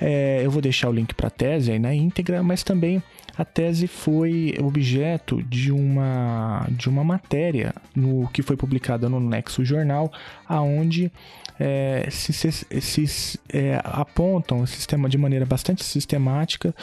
É, 0.00 0.40
eu 0.42 0.50
vou 0.50 0.62
deixar 0.62 0.88
o 0.88 0.92
link 0.92 1.14
para 1.14 1.26
a 1.26 1.30
tese 1.30 1.70
aí 1.70 1.78
na 1.78 1.94
íntegra, 1.94 2.42
mas 2.42 2.62
também 2.62 3.02
a 3.36 3.44
tese 3.44 3.86
foi 3.86 4.54
objeto 4.58 5.42
de 5.42 5.70
uma, 5.70 6.66
de 6.70 6.88
uma 6.88 7.04
matéria 7.04 7.74
no 7.94 8.26
que 8.28 8.42
foi 8.42 8.56
publicada 8.56 9.08
no 9.08 9.20
Nexo 9.20 9.64
Jornal, 9.64 10.10
aonde 10.48 11.12
é, 11.62 12.08
se, 12.10 12.32
se, 12.32 12.80
se 12.80 13.40
é, 13.52 13.78
apontam 13.84 14.66
sistema 14.66 15.10
de 15.10 15.18
maneira 15.18 15.44
bastante 15.44 15.84
sistemática 15.84 16.74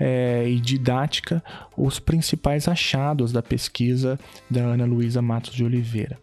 é, 0.00 0.48
e 0.48 0.58
didática 0.58 1.44
os 1.76 2.00
principais 2.00 2.66
achados 2.66 3.30
da 3.30 3.42
pesquisa 3.42 4.18
da 4.50 4.62
Ana 4.62 4.86
Luísa 4.86 5.20
Matos 5.20 5.52
de 5.54 5.62
Oliveira. 5.62 6.18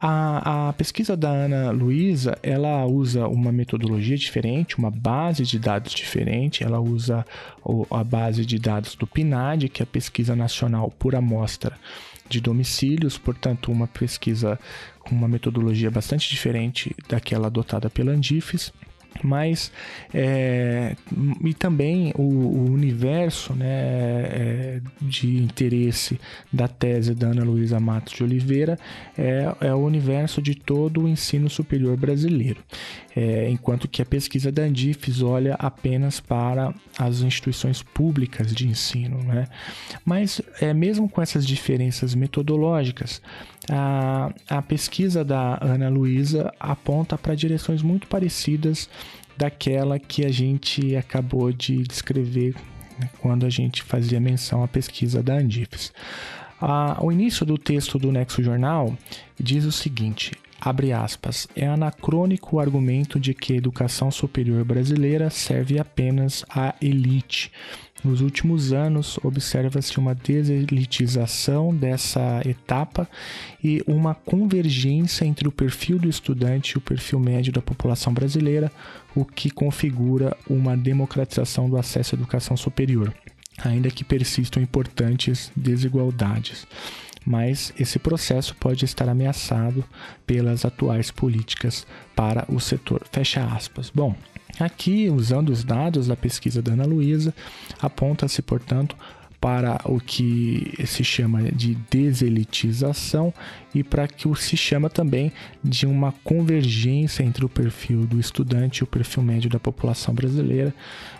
A, 0.00 0.70
a 0.70 0.72
pesquisa 0.72 1.16
da 1.16 1.28
Ana 1.28 1.70
Luísa, 1.70 2.36
ela 2.42 2.84
usa 2.84 3.28
uma 3.28 3.52
metodologia 3.52 4.16
diferente, 4.16 4.76
uma 4.76 4.90
base 4.90 5.44
de 5.44 5.56
dados 5.56 5.92
diferente, 5.92 6.64
ela 6.64 6.80
usa 6.80 7.24
o, 7.64 7.86
a 7.92 8.02
base 8.02 8.44
de 8.44 8.58
dados 8.58 8.96
do 8.96 9.06
PNAD, 9.06 9.68
que 9.68 9.80
é 9.80 9.84
a 9.84 9.86
Pesquisa 9.86 10.34
Nacional 10.34 10.92
por 10.98 11.14
Amostra 11.14 11.78
de 12.32 12.40
Domicílios, 12.40 13.18
portanto, 13.18 13.70
uma 13.70 13.86
pesquisa 13.86 14.58
com 15.00 15.14
uma 15.14 15.28
metodologia 15.28 15.90
bastante 15.90 16.30
diferente 16.30 16.96
daquela 17.06 17.48
adotada 17.48 17.90
pela 17.90 18.12
Andifes 18.12 18.72
mas 19.22 19.72
é, 20.12 20.96
e 21.44 21.54
também 21.54 22.12
o, 22.16 22.22
o 22.22 22.70
universo 22.70 23.54
né, 23.54 23.66
é, 23.66 24.80
de 25.00 25.36
interesse 25.36 26.20
da 26.52 26.68
tese 26.68 27.14
da 27.14 27.28
Ana 27.28 27.44
Luísa 27.44 27.78
Matos 27.78 28.14
de 28.14 28.22
Oliveira 28.22 28.78
é, 29.16 29.54
é 29.60 29.74
o 29.74 29.78
universo 29.78 30.40
de 30.40 30.54
todo 30.54 31.02
o 31.02 31.08
ensino 31.08 31.48
superior 31.48 31.96
brasileiro, 31.96 32.60
é, 33.14 33.48
enquanto 33.50 33.88
que 33.88 34.00
a 34.02 34.06
pesquisa 34.06 34.50
da 34.50 34.62
Andifes 34.62 35.22
olha 35.22 35.54
apenas 35.54 36.20
para 36.20 36.74
as 36.98 37.20
instituições 37.20 37.82
públicas 37.82 38.54
de 38.54 38.68
ensino. 38.68 39.18
Né? 39.24 39.46
Mas 40.04 40.40
é, 40.60 40.72
mesmo 40.72 41.08
com 41.08 41.20
essas 41.20 41.46
diferenças 41.46 42.14
metodológicas, 42.14 43.20
a, 43.70 44.32
a 44.48 44.62
pesquisa 44.62 45.24
da 45.24 45.58
Ana 45.60 45.88
Luísa 45.88 46.52
aponta 46.58 47.16
para 47.16 47.34
direções 47.34 47.82
muito 47.82 48.06
parecidas 48.06 48.88
daquela 49.36 49.98
que 49.98 50.24
a 50.24 50.30
gente 50.30 50.96
acabou 50.96 51.52
de 51.52 51.82
descrever 51.82 52.54
né, 52.98 53.08
quando 53.18 53.46
a 53.46 53.50
gente 53.50 53.82
fazia 53.82 54.20
menção 54.20 54.62
à 54.62 54.68
pesquisa 54.68 55.22
da 55.22 55.34
Andifes. 55.34 55.92
Ah, 56.60 56.98
o 57.00 57.10
início 57.10 57.44
do 57.44 57.58
texto 57.58 57.98
do 57.98 58.12
Nexo 58.12 58.42
Jornal 58.42 58.96
diz 59.38 59.64
o 59.64 59.72
seguinte: 59.72 60.32
abre 60.60 60.92
aspas, 60.92 61.48
é 61.56 61.66
anacrônico 61.66 62.56
o 62.56 62.60
argumento 62.60 63.18
de 63.18 63.34
que 63.34 63.54
a 63.54 63.56
educação 63.56 64.10
superior 64.10 64.64
brasileira 64.64 65.28
serve 65.28 65.78
apenas 65.78 66.44
à 66.48 66.74
elite 66.80 67.50
nos 68.04 68.20
últimos 68.20 68.72
anos, 68.72 69.18
observa-se 69.22 69.98
uma 69.98 70.14
deselitização 70.14 71.74
dessa 71.74 72.42
etapa 72.44 73.08
e 73.62 73.82
uma 73.86 74.14
convergência 74.14 75.24
entre 75.24 75.46
o 75.46 75.52
perfil 75.52 75.98
do 75.98 76.08
estudante 76.08 76.72
e 76.72 76.78
o 76.78 76.80
perfil 76.80 77.20
médio 77.20 77.52
da 77.52 77.62
população 77.62 78.12
brasileira, 78.12 78.70
o 79.14 79.24
que 79.24 79.50
configura 79.50 80.36
uma 80.48 80.76
democratização 80.76 81.68
do 81.68 81.76
acesso 81.76 82.14
à 82.14 82.18
educação 82.18 82.56
superior, 82.56 83.14
ainda 83.64 83.90
que 83.90 84.04
persistam 84.04 84.62
importantes 84.62 85.52
desigualdades 85.56 86.66
mas 87.24 87.72
esse 87.78 87.98
processo 87.98 88.54
pode 88.56 88.84
estar 88.84 89.08
ameaçado 89.08 89.84
pelas 90.26 90.64
atuais 90.64 91.10
políticas 91.10 91.86
para 92.14 92.44
o 92.48 92.58
setor. 92.60 93.02
Fecha 93.10 93.44
aspas. 93.44 93.90
Bom, 93.90 94.14
Aqui, 94.60 95.08
usando 95.08 95.50
os 95.50 95.64
dados 95.64 96.06
da 96.06 96.16
pesquisa 96.16 96.60
da 96.60 96.72
Ana 96.72 96.84
Luísa, 96.84 97.34
aponta-se, 97.80 98.42
portanto, 98.42 98.96
para 99.42 99.80
o 99.86 99.98
que 99.98 100.72
se 100.86 101.02
chama 101.02 101.42
de 101.50 101.74
deselitização 101.90 103.34
e 103.74 103.82
para 103.82 104.06
que 104.06 104.28
o 104.28 104.36
se 104.36 104.56
chama 104.56 104.88
também 104.88 105.32
de 105.64 105.84
uma 105.84 106.12
convergência 106.22 107.24
entre 107.24 107.44
o 107.44 107.48
perfil 107.48 108.06
do 108.06 108.20
estudante 108.20 108.78
e 108.78 108.84
o 108.84 108.86
perfil 108.86 109.20
médio 109.20 109.50
da 109.50 109.58
população 109.58 110.14
brasileira. 110.14 110.72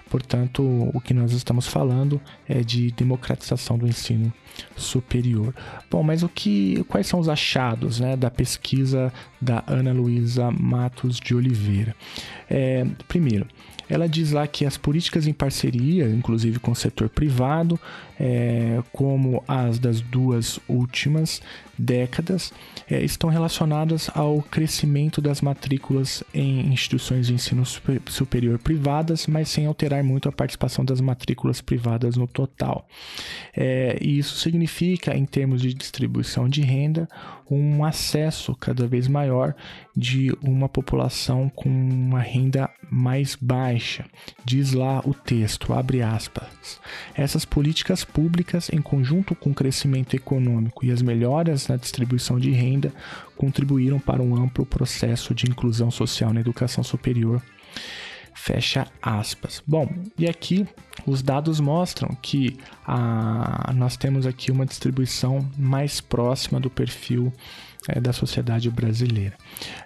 Portanto, 0.09 0.63
o 0.95 1.01
que 1.01 1.13
nós 1.13 1.33
estamos 1.33 1.67
falando 1.67 2.21
é 2.49 2.61
de 2.61 2.93
democratização 2.93 3.77
do 3.77 3.89
ensino 3.89 4.33
superior. 4.77 5.53
Bom, 5.91 6.05
mas 6.05 6.23
o 6.23 6.29
que, 6.29 6.85
quais 6.85 7.09
são 7.09 7.19
os 7.19 7.29
achados 7.29 7.99
né, 7.99 8.17
da 8.17 8.31
pesquisa 8.31 9.13
da 9.41 9.65
Ana 9.67 9.93
Luísa 9.93 10.49
Matos 10.53 11.19
de 11.19 11.35
Oliveira? 11.35 11.97
É, 12.49 12.87
primeiro, 13.09 13.49
ela 13.93 14.09
diz 14.09 14.33
lá 14.33 14.47
que 14.47 14.65
as 14.65 14.79
políticas 14.79 15.27
em 15.27 15.35
parceria, 15.35 16.09
inclusive 16.09 16.59
com 16.59 16.71
o 16.71 16.75
setor 16.75 17.11
privado, 17.11 17.79
é, 18.19 18.83
como 18.91 19.45
as 19.47 19.79
das 19.79 20.01
duas 20.01 20.59
últimas 20.67 21.43
décadas, 21.77 22.55
é, 22.93 23.03
estão 23.03 23.31
relacionadas 23.31 24.11
ao 24.15 24.43
crescimento 24.43 25.23
das 25.23 25.41
matrículas 25.41 26.23
em 26.35 26.73
instituições 26.73 27.27
de 27.27 27.33
ensino 27.33 27.65
superior 27.65 28.59
privadas, 28.59 29.27
mas 29.27 29.49
sem 29.49 29.65
alterar 29.65 30.05
muito 30.05 30.29
a 30.29 30.33
participação 30.33 30.85
das 30.85 31.01
matrículas 31.01 31.63
privadas 31.63 32.17
no 32.17 32.27
total. 32.27 32.87
É, 33.57 33.97
e 33.99 34.19
isso 34.19 34.37
significa, 34.37 35.17
em 35.17 35.25
termos 35.25 35.63
de 35.63 35.73
distribuição 35.73 36.49
de 36.49 36.61
renda, 36.61 37.09
um 37.51 37.85
acesso 37.85 38.55
cada 38.57 38.87
vez 38.87 39.07
maior 39.09 39.55
de 39.95 40.35
uma 40.43 40.69
população 40.69 41.51
com 41.51 41.69
uma 41.69 42.21
renda 42.21 42.71
mais 42.91 43.37
baixa. 43.37 44.07
Diz 44.45 44.73
lá 44.73 45.01
o 45.05 45.13
texto, 45.13 45.73
abre 45.73 46.03
aspas. 46.03 46.81
Essas 47.15 47.45
políticas 47.45 48.05
públicas, 48.05 48.71
em 48.73 48.81
conjunto 48.81 49.35
com 49.35 49.51
o 49.51 49.55
crescimento 49.55 50.17
econômico 50.17 50.85
e 50.85 50.91
as 50.91 51.03
melhoras 51.03 51.69
na 51.69 51.77
distribuição 51.77 52.41
de 52.41 52.51
renda, 52.51 52.82
contribuíram 53.37 53.99
para 53.99 54.23
um 54.23 54.35
amplo 54.35 54.65
processo 54.65 55.35
de 55.35 55.51
inclusão 55.51 55.91
social 55.91 56.33
na 56.33 56.41
educação 56.41 56.83
superior. 56.83 57.43
Fecha 58.35 58.87
aspas. 59.01 59.63
Bom, 59.67 59.89
e 60.19 60.27
aqui 60.27 60.67
os 61.07 61.23
dados 61.23 61.61
mostram 61.61 62.09
que 62.21 62.57
a, 62.85 63.73
nós 63.75 63.97
temos 63.97 64.27
aqui 64.27 64.51
uma 64.51 64.67
distribuição 64.67 65.47
mais 65.57 66.01
próxima 66.01 66.59
do 66.59 66.71
perfil 66.71 67.33
é, 67.89 68.01
da 68.01 68.13
sociedade 68.13 68.71
brasileira. 68.71 69.35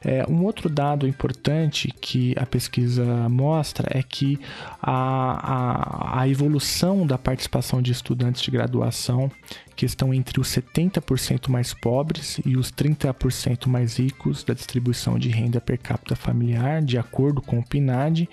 É, 0.04 0.24
um 0.28 0.44
outro 0.44 0.68
dado 0.68 1.06
importante 1.06 1.92
que 2.00 2.34
a 2.36 2.44
pesquisa 2.44 3.04
mostra 3.28 3.88
é 3.90 4.02
que 4.02 4.38
a, 4.82 6.16
a, 6.16 6.20
a 6.20 6.28
evolução 6.28 7.06
da 7.06 7.16
participação 7.16 7.80
de 7.80 7.92
estudantes 7.92 8.42
de 8.42 8.50
graduação 8.50 9.30
que 9.74 9.84
estão 9.84 10.12
entre 10.12 10.40
os 10.40 10.48
70% 10.48 11.48
mais 11.48 11.74
pobres 11.74 12.40
e 12.44 12.56
os 12.56 12.72
30% 12.72 13.66
mais 13.66 13.98
ricos 13.98 14.42
da 14.42 14.54
distribuição 14.54 15.18
de 15.18 15.28
renda 15.28 15.60
per 15.60 15.78
capita 15.78 16.16
familiar, 16.16 16.82
de 16.82 16.96
acordo 16.96 17.42
com 17.42 17.58
o 17.58 17.64
PNAD, 17.64 18.28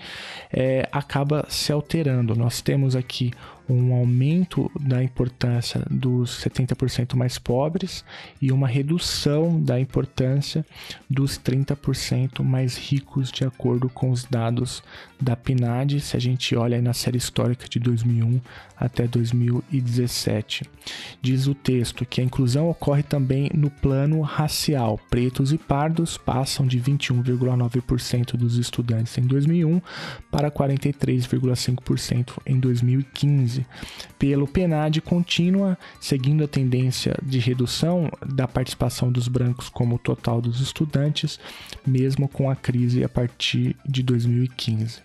é, 0.51 0.87
acaba 0.91 1.45
se 1.49 1.71
alterando. 1.71 2.33
Nós 2.33 2.61
temos 2.61 2.95
aqui 2.95 3.31
um 3.69 3.93
aumento 3.93 4.69
da 4.79 5.03
importância 5.03 5.85
dos 5.89 6.43
70% 6.43 7.15
mais 7.15 7.37
pobres 7.37 8.03
e 8.41 8.51
uma 8.51 8.67
redução 8.67 9.61
da 9.61 9.79
importância 9.79 10.65
dos 11.09 11.37
30% 11.37 12.43
mais 12.43 12.77
ricos, 12.77 13.31
de 13.31 13.43
acordo 13.43 13.89
com 13.89 14.09
os 14.09 14.25
dados 14.25 14.83
da 15.21 15.35
PNAD, 15.35 16.01
se 16.01 16.17
a 16.17 16.19
gente 16.19 16.55
olha 16.55 16.81
na 16.81 16.93
série 16.93 17.17
histórica 17.17 17.67
de 17.69 17.79
2001 17.79 18.41
até 18.77 19.07
2017. 19.07 20.65
Diz 21.21 21.47
o 21.47 21.55
texto 21.55 22.05
que 22.05 22.19
a 22.19 22.23
inclusão 22.23 22.69
ocorre 22.69 23.03
também 23.03 23.49
no 23.53 23.69
plano 23.69 24.19
racial. 24.21 24.99
Pretos 25.09 25.53
e 25.53 25.57
pardos 25.57 26.17
passam 26.17 26.67
de 26.67 26.79
21,9% 26.81 28.35
dos 28.35 28.57
estudantes 28.57 29.17
em 29.17 29.21
2001 29.21 29.81
para 30.29 30.51
43,5% 30.51 32.39
em 32.45 32.59
2015. 32.59 33.62
Pelo 34.17 34.47
PNAD 34.47 35.01
contínua, 35.01 35.77
seguindo 35.99 36.43
a 36.43 36.47
tendência 36.47 37.17
de 37.21 37.39
redução 37.39 38.11
da 38.25 38.47
participação 38.47 39.11
dos 39.11 39.27
brancos 39.27 39.69
como 39.69 39.99
total 39.99 40.41
dos 40.41 40.59
estudantes, 40.61 41.39
mesmo 41.85 42.27
com 42.27 42.49
a 42.49 42.55
crise 42.55 43.03
a 43.03 43.09
partir 43.09 43.75
de 43.85 44.01
2015. 44.03 45.01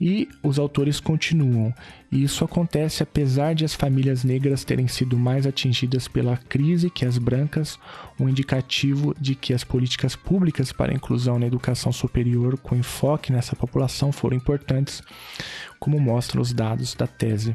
E 0.00 0.28
os 0.42 0.58
autores 0.58 0.98
continuam. 0.98 1.74
E 2.10 2.24
isso 2.24 2.42
acontece 2.42 3.02
apesar 3.02 3.54
de 3.54 3.64
as 3.64 3.74
famílias 3.74 4.24
negras 4.24 4.64
terem 4.64 4.88
sido 4.88 5.18
mais 5.18 5.46
atingidas 5.46 6.08
pela 6.08 6.38
crise 6.38 6.88
que 6.88 7.04
as 7.04 7.18
brancas, 7.18 7.78
um 8.18 8.28
indicativo 8.28 9.14
de 9.20 9.34
que 9.34 9.52
as 9.52 9.62
políticas 9.62 10.16
públicas 10.16 10.72
para 10.72 10.90
a 10.90 10.94
inclusão 10.94 11.38
na 11.38 11.46
educação 11.46 11.92
superior 11.92 12.58
com 12.58 12.74
enfoque 12.74 13.30
nessa 13.30 13.54
população 13.54 14.10
foram 14.10 14.36
importantes, 14.36 15.02
como 15.78 16.00
mostram 16.00 16.40
os 16.40 16.52
dados 16.52 16.94
da 16.94 17.06
tese 17.06 17.54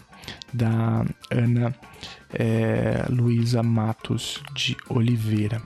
da 0.53 1.03
Ana 1.31 1.75
é, 2.31 3.05
Luísa 3.09 3.63
Matos 3.63 4.41
de 4.53 4.77
Oliveira. 4.89 5.61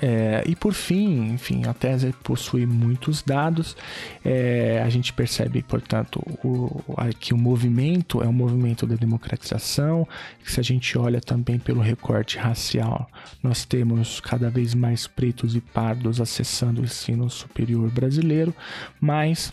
É, 0.00 0.44
e 0.46 0.54
por 0.54 0.72
fim, 0.72 1.32
enfim, 1.32 1.66
a 1.66 1.74
tese 1.74 2.12
possui 2.22 2.66
muitos 2.66 3.22
dados. 3.22 3.76
É, 4.24 4.82
a 4.84 4.88
gente 4.88 5.12
percebe, 5.12 5.62
portanto, 5.62 6.22
o, 6.44 6.82
que 7.18 7.34
o 7.34 7.38
movimento 7.38 8.22
é 8.22 8.28
um 8.28 8.32
movimento 8.32 8.86
da 8.86 8.94
democratização. 8.94 10.06
Se 10.44 10.60
a 10.60 10.62
gente 10.62 10.96
olha 10.98 11.20
também 11.20 11.58
pelo 11.58 11.80
recorte 11.80 12.38
racial, 12.38 13.10
nós 13.42 13.64
temos 13.64 14.20
cada 14.20 14.50
vez 14.50 14.74
mais 14.74 15.06
pretos 15.06 15.56
e 15.56 15.60
pardos 15.60 16.20
acessando 16.20 16.80
o 16.80 16.84
ensino 16.84 17.28
superior 17.28 17.90
brasileiro, 17.90 18.54
mas 19.00 19.52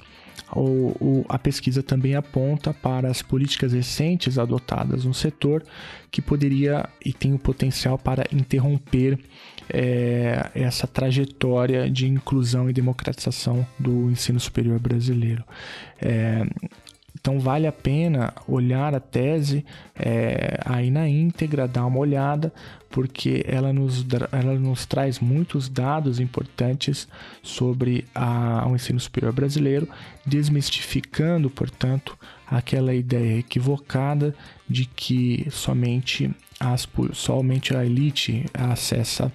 o, 0.56 0.96
o, 1.02 1.26
a 1.28 1.38
pesquisa 1.38 1.84
também 1.84 2.16
aponta 2.16 2.74
para 2.74 3.10
as 3.10 3.22
políticas 3.22 3.74
recentes 3.74 4.38
adotadas 4.38 5.04
no 5.04 5.14
setor 5.14 5.64
que 6.10 6.22
poderia 6.22 6.88
e 7.04 7.12
tem 7.12 7.34
o 7.34 7.40
potencial 7.40 7.98
para 7.98 8.24
interromper 8.32 9.20
é, 9.70 10.50
essa 10.54 10.88
trajetória 10.88 11.90
de 11.90 12.08
inclusão 12.08 12.70
e 12.70 12.74
democratização 12.74 13.66
do 13.78 14.10
ensino 14.10 14.40
superior 14.40 14.80
brasileiro. 14.80 15.44
É, 16.02 16.46
então 17.20 17.40
vale 17.40 17.68
a 17.68 17.72
pena 17.72 18.34
olhar 18.48 18.96
a 18.96 19.00
tese 19.00 19.66
é, 19.96 20.60
aí 20.64 20.90
na 20.90 21.10
íntegra, 21.10 21.68
dar 21.68 21.86
uma 21.86 22.00
olhada, 22.00 22.54
porque 22.90 23.44
ela 23.46 23.74
nos, 23.74 24.06
ela 24.32 24.54
nos 24.58 24.86
traz 24.86 25.20
muitos 25.20 25.68
dados 25.68 26.20
importantes 26.20 27.08
sobre 27.44 28.06
a, 28.16 28.66
o 28.68 28.76
ensino 28.76 29.00
superior 29.00 29.34
brasileiro, 29.34 29.90
desmistificando, 30.26 31.50
portanto, 31.50 32.18
aquela 32.50 32.94
ideia 32.94 33.40
equivocada 33.40 34.34
de 34.70 34.86
que 34.86 35.48
somente 35.52 36.32
somente 37.14 37.76
a 37.76 37.86
elite 37.86 38.46
acessa 38.54 39.32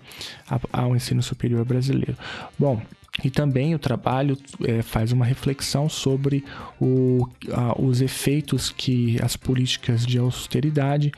ao 0.72 0.96
ensino 0.96 1.22
superior 1.22 1.64
brasileiro. 1.64 2.16
Bom, 2.58 2.80
e 3.22 3.30
também 3.30 3.74
o 3.74 3.78
trabalho 3.78 4.38
é, 4.64 4.80
faz 4.80 5.12
uma 5.12 5.24
reflexão 5.24 5.88
sobre 5.88 6.42
o, 6.80 7.28
a, 7.52 7.80
os 7.80 8.00
efeitos 8.00 8.70
que 8.70 9.18
as 9.22 9.36
políticas 9.36 10.06
de 10.06 10.18
austeridade 10.18 11.12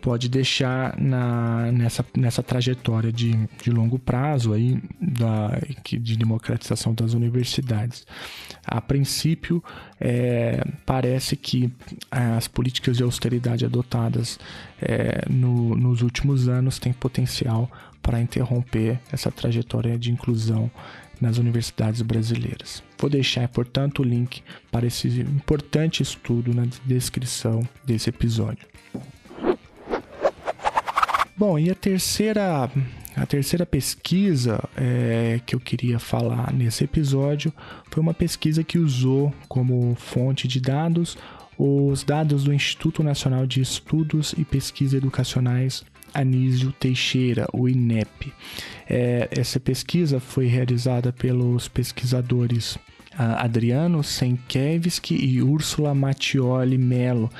pode 0.00 0.28
deixar 0.28 0.98
na, 0.98 1.70
nessa, 1.72 2.04
nessa 2.16 2.42
trajetória 2.42 3.12
de, 3.12 3.32
de 3.62 3.70
longo 3.70 3.98
prazo 3.98 4.52
aí 4.52 4.80
da, 5.00 5.58
de 5.84 6.16
democratização 6.16 6.94
das 6.94 7.14
universidades. 7.14 8.06
A 8.64 8.80
princípio, 8.80 9.62
é, 10.00 10.64
parece 10.86 11.36
que 11.36 11.72
as 12.10 12.48
políticas 12.48 12.96
de 12.96 13.02
austeridade 13.02 13.64
adotadas 13.64 14.38
é, 14.80 15.24
no, 15.28 15.74
nos 15.74 16.02
últimos 16.02 16.48
anos 16.48 16.78
têm 16.78 16.92
potencial 16.92 17.70
para 18.02 18.20
interromper 18.20 19.00
essa 19.12 19.30
trajetória 19.30 19.98
de 19.98 20.10
inclusão 20.10 20.70
nas 21.20 21.38
universidades 21.38 22.00
brasileiras. 22.00 22.82
Vou 22.96 23.10
deixar, 23.10 23.48
portanto, 23.48 24.00
o 24.00 24.04
link 24.04 24.42
para 24.70 24.86
esse 24.86 25.08
importante 25.20 26.02
estudo 26.02 26.54
na 26.54 26.64
descrição 26.86 27.66
desse 27.84 28.08
episódio. 28.08 28.66
Bom, 31.38 31.56
e 31.56 31.70
a 31.70 31.74
terceira, 31.74 32.68
a 33.14 33.26
terceira 33.26 33.64
pesquisa 33.64 34.60
é, 34.76 35.40
que 35.46 35.54
eu 35.54 35.60
queria 35.60 36.00
falar 36.00 36.52
nesse 36.52 36.82
episódio 36.82 37.52
foi 37.88 38.02
uma 38.02 38.12
pesquisa 38.12 38.64
que 38.64 38.76
usou 38.76 39.32
como 39.48 39.94
fonte 39.94 40.48
de 40.48 40.60
dados 40.60 41.16
os 41.56 42.02
dados 42.02 42.42
do 42.42 42.52
Instituto 42.52 43.04
Nacional 43.04 43.46
de 43.46 43.60
Estudos 43.60 44.34
e 44.36 44.44
Pesquisa 44.44 44.96
Educacionais 44.96 45.84
Anísio 46.12 46.72
Teixeira, 46.72 47.46
o 47.52 47.68
INEP. 47.68 48.32
É, 48.88 49.28
essa 49.30 49.60
pesquisa 49.60 50.18
foi 50.18 50.46
realizada 50.46 51.12
pelos 51.12 51.68
pesquisadores 51.68 52.76
Adriano 53.18 54.02
Senkevski 54.02 55.14
e 55.14 55.42
Úrsula 55.42 55.94
Mattioli 55.94 56.78
Mello. 56.78 57.30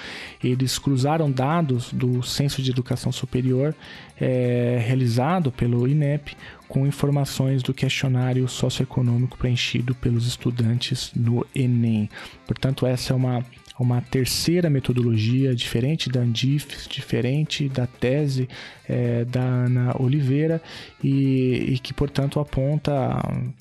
Eles 0.42 0.78
cruzaram 0.78 1.30
dados 1.30 1.92
do 1.92 2.22
Censo 2.22 2.60
de 2.60 2.70
Educação 2.70 3.12
Superior 3.12 3.74
é, 4.20 4.82
realizado 4.84 5.52
pelo 5.52 5.86
INEP 5.86 6.36
com 6.68 6.86
informações 6.86 7.62
do 7.62 7.72
questionário 7.72 8.46
socioeconômico 8.48 9.38
preenchido 9.38 9.94
pelos 9.94 10.26
estudantes 10.26 11.12
no 11.14 11.46
Enem. 11.54 12.10
Portanto, 12.46 12.84
essa 12.84 13.12
é 13.12 13.16
uma 13.16 13.44
uma 13.78 14.00
terceira 14.00 14.68
metodologia 14.68 15.54
diferente 15.54 16.10
da 16.10 16.20
Andif, 16.20 16.88
diferente 16.88 17.68
da 17.68 17.86
tese 17.86 18.48
é, 18.88 19.24
da 19.24 19.42
Ana 19.42 19.94
Oliveira 20.00 20.60
e, 21.02 21.74
e 21.74 21.78
que, 21.78 21.94
portanto, 21.94 22.40
aponta 22.40 22.92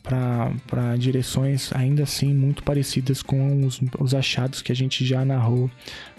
para 0.01 0.95
direções 0.97 1.71
ainda 1.73 2.03
assim 2.03 2.33
muito 2.33 2.63
parecidas 2.63 3.21
com 3.21 3.65
os, 3.65 3.79
os 3.99 4.15
achados 4.15 4.61
que 4.61 4.71
a 4.71 4.75
gente 4.75 5.05
já 5.05 5.23
narrou 5.23 5.69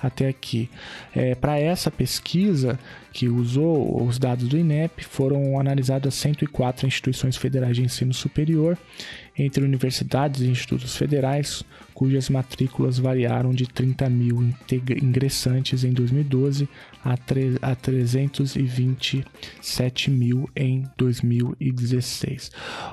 até 0.01 0.29
aqui. 0.29 0.71
É, 1.15 1.35
para 1.35 1.59
essa 1.59 1.91
pesquisa, 1.91 2.79
que 3.13 3.29
usou 3.29 4.07
os 4.07 4.19
dados 4.19 4.47
do 4.47 4.57
INEP, 4.57 5.05
foram 5.05 5.59
analisadas 5.59 6.15
104 6.15 6.87
instituições 6.87 7.37
federais 7.37 7.75
de 7.75 7.83
ensino 7.83 8.15
superior, 8.15 8.79
entre 9.39 9.65
universidades 9.65 10.41
e 10.41 10.49
institutos 10.49 10.97
federais, 10.97 11.63
cujas 11.95 12.29
matrículas 12.29 12.99
variaram 12.99 13.53
de 13.53 13.67
30 13.67 14.11
mil 14.11 14.53
ingressantes 15.03 15.85
em 15.85 15.93
2012 15.93 16.69
a, 17.05 17.15
a 17.63 17.75
327 17.75 20.11
mil 20.11 20.49
em 20.55 20.85
2016. 20.97 22.51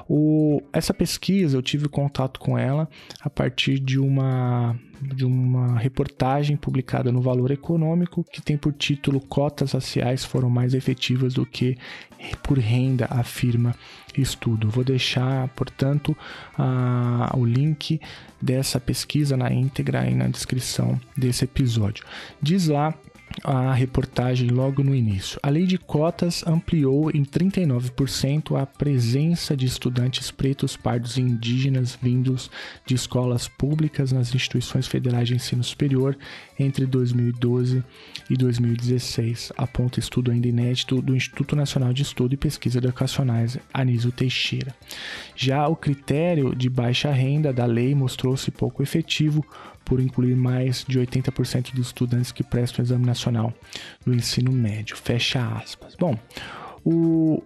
O, 0.07 0.61
essa 0.71 0.93
pesquisa 0.93 1.57
eu 1.57 1.61
tive 1.61 1.87
contato 1.87 2.39
com 2.39 2.57
ela 2.57 2.89
a 3.21 3.29
partir 3.29 3.79
de 3.79 3.99
uma 3.99 4.75
de 5.01 5.25
uma 5.25 5.77
reportagem 5.77 6.55
publicada 6.55 7.11
no 7.11 7.21
Valor 7.21 7.51
Econômico 7.51 8.23
que 8.23 8.41
tem 8.41 8.57
por 8.57 8.71
título 8.71 9.19
Cotas 9.19 9.73
raciais 9.73 10.23
foram 10.23 10.49
mais 10.49 10.73
efetivas 10.73 11.33
do 11.33 11.45
que 11.45 11.77
por 12.43 12.57
renda, 12.57 13.05
afirma 13.09 13.75
estudo. 14.21 14.69
Vou 14.69 14.83
deixar, 14.83 15.47
portanto, 15.49 16.15
a, 16.57 17.31
o 17.35 17.45
link 17.45 17.99
dessa 18.41 18.79
pesquisa 18.79 19.35
na 19.35 19.51
íntegra 19.51 20.01
aí 20.01 20.13
na 20.13 20.27
descrição 20.27 20.99
desse 21.17 21.45
episódio. 21.45 22.05
Diz 22.41 22.67
lá 22.67 22.93
a 23.43 23.73
reportagem 23.73 24.49
logo 24.49 24.83
no 24.83 24.95
início. 24.95 25.39
A 25.43 25.49
lei 25.49 25.65
de 25.65 25.77
cotas 25.77 26.43
ampliou 26.47 27.11
em 27.11 27.23
39% 27.23 28.59
a 28.59 28.65
presença 28.65 29.55
de 29.55 29.65
estudantes 29.65 30.31
pretos, 30.31 30.75
pardos 30.75 31.17
e 31.17 31.21
indígenas 31.21 31.97
vindos 32.01 32.49
de 32.85 32.95
escolas 32.95 33.47
públicas 33.47 34.11
nas 34.11 34.33
instituições 34.33 34.87
federais 34.87 35.27
de 35.27 35.35
ensino 35.35 35.63
superior 35.63 36.17
entre 36.57 36.85
2012 36.85 37.83
e 38.29 38.35
2016, 38.35 39.51
aponta 39.57 39.99
estudo 39.99 40.31
ainda 40.31 40.47
inédito 40.47 41.01
do 41.01 41.15
Instituto 41.15 41.55
Nacional 41.55 41.93
de 41.93 42.01
Estudo 42.01 42.33
e 42.33 42.37
Pesquisa 42.37 42.77
Educacionais 42.77 43.57
Anísio 43.73 44.11
Teixeira. 44.11 44.73
Já 45.35 45.67
o 45.67 45.75
critério 45.75 46.55
de 46.55 46.69
baixa 46.69 47.11
renda 47.11 47.51
da 47.51 47.65
lei 47.65 47.93
mostrou-se 47.93 48.49
pouco 48.51 48.81
efetivo 48.81 49.45
por 49.85 49.99
incluir 49.99 50.35
mais 50.35 50.83
de 50.87 50.99
80% 50.99 51.73
dos 51.73 51.87
estudantes 51.87 52.31
que 52.31 52.43
prestam 52.43 52.83
o 52.83 52.85
exame 52.85 53.05
nacional 53.05 53.53
do 54.05 54.13
ensino 54.13 54.51
médio. 54.51 54.97
Fecha 54.97 55.45
aspas. 55.57 55.95
Bom, 55.95 56.17
o, 56.85 57.41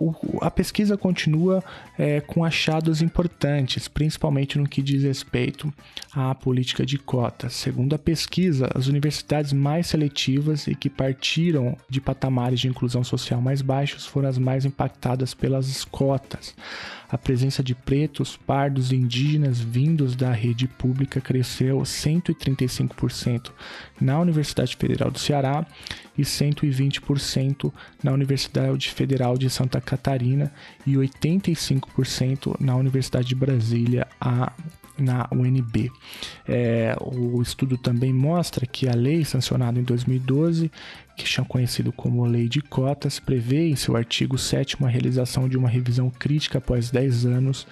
o, 0.00 0.38
a 0.40 0.50
pesquisa 0.50 0.96
continua 0.96 1.62
é, 1.96 2.20
com 2.20 2.44
achados 2.44 3.00
importantes, 3.00 3.86
principalmente 3.86 4.58
no 4.58 4.68
que 4.68 4.82
diz 4.82 5.04
respeito 5.04 5.72
à 6.12 6.34
política 6.34 6.84
de 6.84 6.98
cotas. 6.98 7.54
Segundo 7.54 7.94
a 7.94 7.98
pesquisa, 7.98 8.68
as 8.74 8.88
universidades 8.88 9.52
mais 9.52 9.86
seletivas 9.86 10.66
e 10.66 10.74
que 10.74 10.90
partiram 10.90 11.76
de 11.88 12.00
patamares 12.00 12.58
de 12.58 12.66
inclusão 12.66 13.04
social 13.04 13.40
mais 13.40 13.62
baixos 13.62 14.06
foram 14.06 14.28
as 14.28 14.38
mais 14.38 14.64
impactadas 14.64 15.34
pelas 15.34 15.84
cotas. 15.84 16.54
A 17.14 17.18
presença 17.18 17.62
de 17.62 17.76
pretos, 17.76 18.36
pardos 18.36 18.90
e 18.90 18.96
indígenas 18.96 19.60
vindos 19.60 20.16
da 20.16 20.32
rede 20.32 20.66
pública 20.66 21.20
cresceu 21.20 21.78
135% 21.78 23.52
na 24.00 24.18
Universidade 24.18 24.74
Federal 24.74 25.12
do 25.12 25.18
Ceará 25.20 25.64
e 26.18 26.22
120% 26.22 27.72
na 28.02 28.10
Universidade 28.10 28.90
Federal 28.90 29.38
de 29.38 29.48
Santa 29.48 29.80
Catarina 29.80 30.52
e 30.84 30.94
85% 30.94 32.56
na 32.58 32.74
Universidade 32.74 33.28
de 33.28 33.36
Brasília, 33.36 34.08
a 34.20 34.52
na 34.98 35.28
UNB. 35.32 35.90
É, 36.46 36.96
o 37.00 37.40
estudo 37.42 37.76
também 37.76 38.12
mostra 38.12 38.66
que 38.66 38.88
a 38.88 38.94
lei 38.94 39.24
sancionada 39.24 39.78
em 39.78 39.82
2012, 39.82 40.70
que 41.16 41.40
é 41.40 41.44
conhecido 41.44 41.92
como 41.92 42.24
Lei 42.24 42.48
de 42.48 42.60
Cotas, 42.60 43.20
prevê 43.20 43.68
em 43.68 43.76
seu 43.76 43.96
artigo 43.96 44.36
7 44.36 44.76
a 44.82 44.88
realização 44.88 45.48
de 45.48 45.56
uma 45.56 45.68
revisão 45.68 46.10
crítica 46.10 46.58
após 46.58 46.90
10 46.90 47.26
anos 47.26 47.66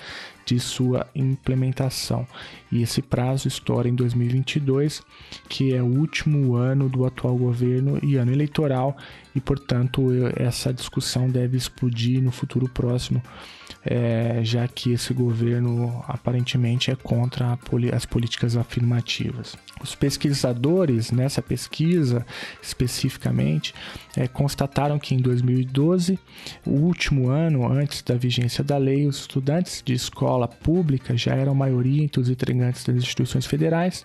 de 0.45 0.59
sua 0.59 1.07
implementação. 1.15 2.27
E 2.71 2.83
esse 2.83 3.01
prazo 3.01 3.49
estoura 3.49 3.89
em 3.89 3.95
2022, 3.95 5.03
que 5.49 5.75
é 5.75 5.83
o 5.83 5.87
último 5.87 6.55
ano 6.57 6.89
do 6.89 7.05
atual 7.05 7.37
governo 7.37 7.99
e 8.03 8.17
ano 8.17 8.33
eleitoral, 8.33 8.97
e 9.35 9.41
portanto 9.41 10.09
essa 10.37 10.73
discussão 10.73 11.29
deve 11.29 11.57
explodir 11.57 12.23
no 12.23 12.31
futuro 12.31 12.69
próximo, 12.69 13.23
é, 13.85 14.41
já 14.45 14.67
que 14.69 14.93
esse 14.93 15.13
governo 15.13 16.05
aparentemente 16.07 16.91
é 16.91 16.95
contra 16.95 17.59
as 17.93 18.07
políticas 18.07 18.57
afirmativas. 18.57 19.57
Os 19.83 19.95
pesquisadores 19.95 21.11
nessa 21.11 21.43
pesquisa 21.43 22.25
especificamente 22.63 23.75
é, 24.17 24.29
constataram 24.29 24.99
que 24.99 25.15
em 25.15 25.19
2012, 25.19 26.19
o 26.65 26.71
último 26.71 27.29
ano 27.29 27.67
antes 27.67 28.03
da 28.03 28.15
vigência 28.15 28.63
da 28.63 28.79
lei, 28.79 29.07
os 29.07 29.21
estudantes 29.21 29.83
de 29.85 29.95
escola 29.95 30.47
pública 30.47 31.17
já 31.17 31.35
eram 31.35 31.55
maioria 31.55 32.05
entre 32.05 32.21
os 32.21 32.29
integrantes 32.29 32.85
das 32.85 32.97
instituições 32.97 33.47
federais. 33.47 34.05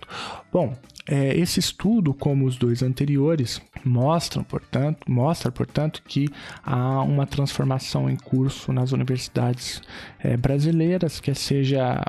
Bom, 0.53 0.77
é, 1.09 1.37
esse 1.38 1.61
estudo, 1.61 2.12
como 2.12 2.47
os 2.47 2.57
dois 2.57 2.83
anteriores, 2.83 3.61
mostram, 3.85 4.42
portanto, 4.42 5.05
mostra, 5.09 5.53
portanto, 5.53 6.03
que 6.07 6.29
há 6.64 7.01
uma 7.03 7.25
transformação 7.27 8.11
em 8.11 8.16
curso 8.16 8.73
nas 8.73 8.90
universidades 8.90 9.81
é, 10.19 10.37
brasileiras, 10.37 11.21
que 11.21 11.33
seja 11.33 12.03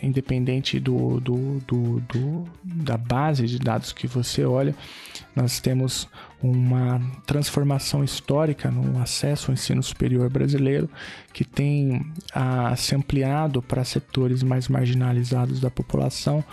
independente 0.00 0.78
do, 0.78 1.18
do, 1.20 1.58
do, 1.66 2.00
do, 2.00 2.44
da 2.62 2.96
base 2.96 3.46
de 3.46 3.58
dados 3.58 3.92
que 3.92 4.06
você 4.06 4.44
olha, 4.44 4.74
nós 5.34 5.58
temos 5.58 6.08
uma 6.40 7.00
transformação 7.26 8.04
histórica 8.04 8.70
no 8.70 9.00
acesso 9.00 9.50
ao 9.50 9.54
ensino 9.54 9.82
superior 9.82 10.30
brasileiro, 10.30 10.88
que 11.32 11.44
tem 11.44 12.06
a, 12.32 12.76
se 12.76 12.94
ampliado 12.94 13.60
para 13.60 13.82
setores 13.82 14.44
mais 14.44 14.68
marginalizados 14.68 15.58
da 15.58 15.70
população, 15.70 16.44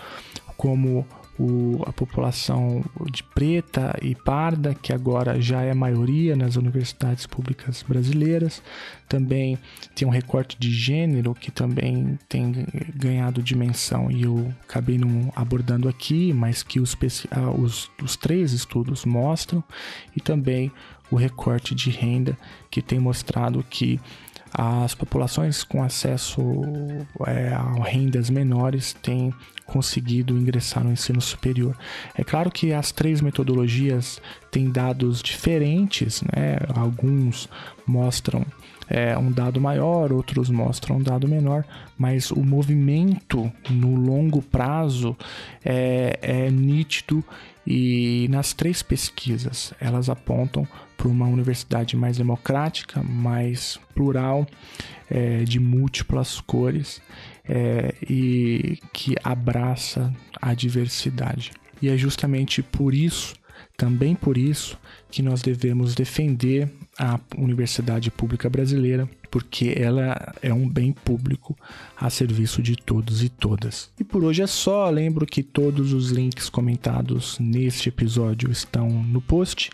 como 0.56 1.06
o, 1.38 1.82
a 1.86 1.92
população 1.92 2.84
de 3.10 3.22
preta 3.22 3.96
e 4.02 4.14
parda, 4.14 4.74
que 4.74 4.92
agora 4.92 5.40
já 5.40 5.62
é 5.62 5.72
maioria 5.72 6.36
nas 6.36 6.56
universidades 6.56 7.26
públicas 7.26 7.82
brasileiras. 7.82 8.62
Também 9.08 9.58
tem 9.94 10.06
um 10.06 10.10
recorte 10.10 10.56
de 10.58 10.70
gênero 10.70 11.34
que 11.34 11.50
também 11.50 12.18
tem 12.28 12.66
ganhado 12.94 13.42
dimensão 13.42 14.10
e 14.10 14.22
eu 14.22 14.52
acabei 14.62 14.98
não 14.98 15.32
abordando 15.34 15.88
aqui, 15.88 16.32
mas 16.32 16.62
que 16.62 16.80
os, 16.80 16.96
ah, 17.30 17.50
os, 17.50 17.90
os 18.02 18.16
três 18.16 18.52
estudos 18.52 19.04
mostram. 19.04 19.64
E 20.14 20.20
também 20.20 20.70
o 21.10 21.16
recorte 21.16 21.74
de 21.74 21.90
renda, 21.90 22.36
que 22.70 22.80
tem 22.80 22.98
mostrado 22.98 23.62
que 23.68 24.00
as 24.54 24.94
populações 24.94 25.64
com 25.64 25.82
acesso 25.82 26.40
é, 27.26 27.48
a 27.54 27.84
rendas 27.84 28.28
menores 28.28 28.92
têm 28.92 29.32
conseguido 29.64 30.36
ingressar 30.36 30.84
no 30.84 30.92
ensino 30.92 31.20
superior. 31.20 31.76
É 32.14 32.22
claro 32.22 32.50
que 32.50 32.72
as 32.72 32.92
três 32.92 33.20
metodologias 33.20 34.20
têm 34.50 34.70
dados 34.70 35.22
diferentes, 35.22 36.22
né? 36.22 36.58
alguns 36.74 37.48
mostram 37.86 38.44
é, 38.88 39.16
um 39.16 39.32
dado 39.32 39.58
maior, 39.58 40.12
outros 40.12 40.50
mostram 40.50 40.96
um 40.96 41.02
dado 41.02 41.26
menor, 41.26 41.64
mas 41.96 42.30
o 42.30 42.44
movimento 42.44 43.50
no 43.70 43.94
longo 43.94 44.42
prazo 44.42 45.16
é, 45.64 46.18
é 46.20 46.50
nítido 46.50 47.24
e 47.66 48.26
nas 48.28 48.52
três 48.52 48.82
pesquisas 48.82 49.72
elas 49.80 50.10
apontam 50.10 50.66
para 51.02 51.08
uma 51.08 51.26
universidade 51.26 51.96
mais 51.96 52.16
democrática, 52.16 53.02
mais 53.02 53.76
plural, 53.92 54.46
é, 55.10 55.42
de 55.42 55.58
múltiplas 55.58 56.40
cores 56.40 57.02
é, 57.44 57.92
e 58.08 58.78
que 58.92 59.16
abraça 59.24 60.14
a 60.40 60.54
diversidade. 60.54 61.50
E 61.82 61.88
é 61.88 61.96
justamente 61.96 62.62
por 62.62 62.94
isso, 62.94 63.34
também 63.76 64.14
por 64.14 64.38
isso, 64.38 64.78
que 65.10 65.22
nós 65.22 65.42
devemos 65.42 65.96
defender 65.96 66.70
a 66.96 67.18
universidade 67.36 68.08
pública 68.08 68.48
brasileira 68.48 69.08
porque 69.32 69.74
ela 69.78 70.34
é 70.42 70.52
um 70.52 70.68
bem 70.68 70.92
público 70.92 71.56
a 71.96 72.10
serviço 72.10 72.60
de 72.60 72.76
todos 72.76 73.24
e 73.24 73.30
todas. 73.30 73.90
E 73.98 74.04
por 74.04 74.22
hoje 74.22 74.42
é 74.42 74.46
só. 74.46 74.90
Lembro 74.90 75.24
que 75.24 75.42
todos 75.42 75.94
os 75.94 76.10
links 76.10 76.50
comentados 76.50 77.38
neste 77.40 77.88
episódio 77.88 78.52
estão 78.52 78.90
no 78.90 79.22
post. 79.22 79.70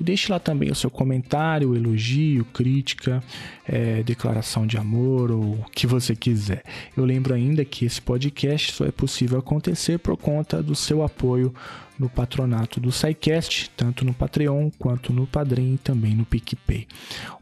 E 0.00 0.02
deixe 0.02 0.32
lá 0.32 0.38
também 0.38 0.70
o 0.70 0.74
seu 0.74 0.90
comentário, 0.90 1.76
elogio, 1.76 2.46
crítica, 2.54 3.22
é, 3.68 4.02
declaração 4.02 4.66
de 4.66 4.78
amor 4.78 5.30
ou 5.30 5.56
o 5.56 5.66
que 5.70 5.86
você 5.86 6.16
quiser. 6.16 6.64
Eu 6.96 7.04
lembro 7.04 7.34
ainda 7.34 7.66
que 7.66 7.84
esse 7.84 8.00
podcast 8.00 8.72
só 8.72 8.86
é 8.86 8.90
possível 8.90 9.38
acontecer 9.38 9.98
por 9.98 10.16
conta 10.16 10.62
do 10.62 10.74
seu 10.74 11.02
apoio 11.02 11.52
no 11.98 12.08
patronato 12.08 12.80
do 12.80 12.90
SciCast, 12.90 13.70
tanto 13.76 14.04
no 14.04 14.12
Patreon 14.12 14.70
quanto 14.76 15.12
no 15.12 15.26
Padrim 15.26 15.74
e 15.74 15.78
também 15.78 16.16
no 16.16 16.24
PicPay. 16.24 16.86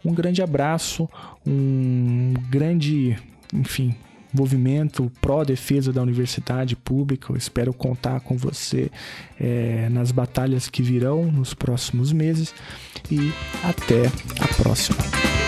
Um 0.04 0.12
grande 0.12 0.42
abraço, 0.42 1.09
um 1.61 2.35
grande, 2.49 3.18
enfim, 3.53 3.94
movimento 4.33 5.11
pró-defesa 5.20 5.92
da 5.92 6.03
universidade 6.03 6.77
pública. 6.77 7.33
Eu 7.33 7.37
espero 7.37 7.73
contar 7.73 8.20
com 8.20 8.37
você 8.37 8.90
é, 9.38 9.88
nas 9.90 10.12
batalhas 10.12 10.68
que 10.68 10.83
virão 10.83 11.25
nos 11.31 11.55
próximos 11.55 12.12
meses 12.12 12.55
e 13.11 13.33
até 13.64 14.07
a 14.40 14.62
próxima. 14.62 15.39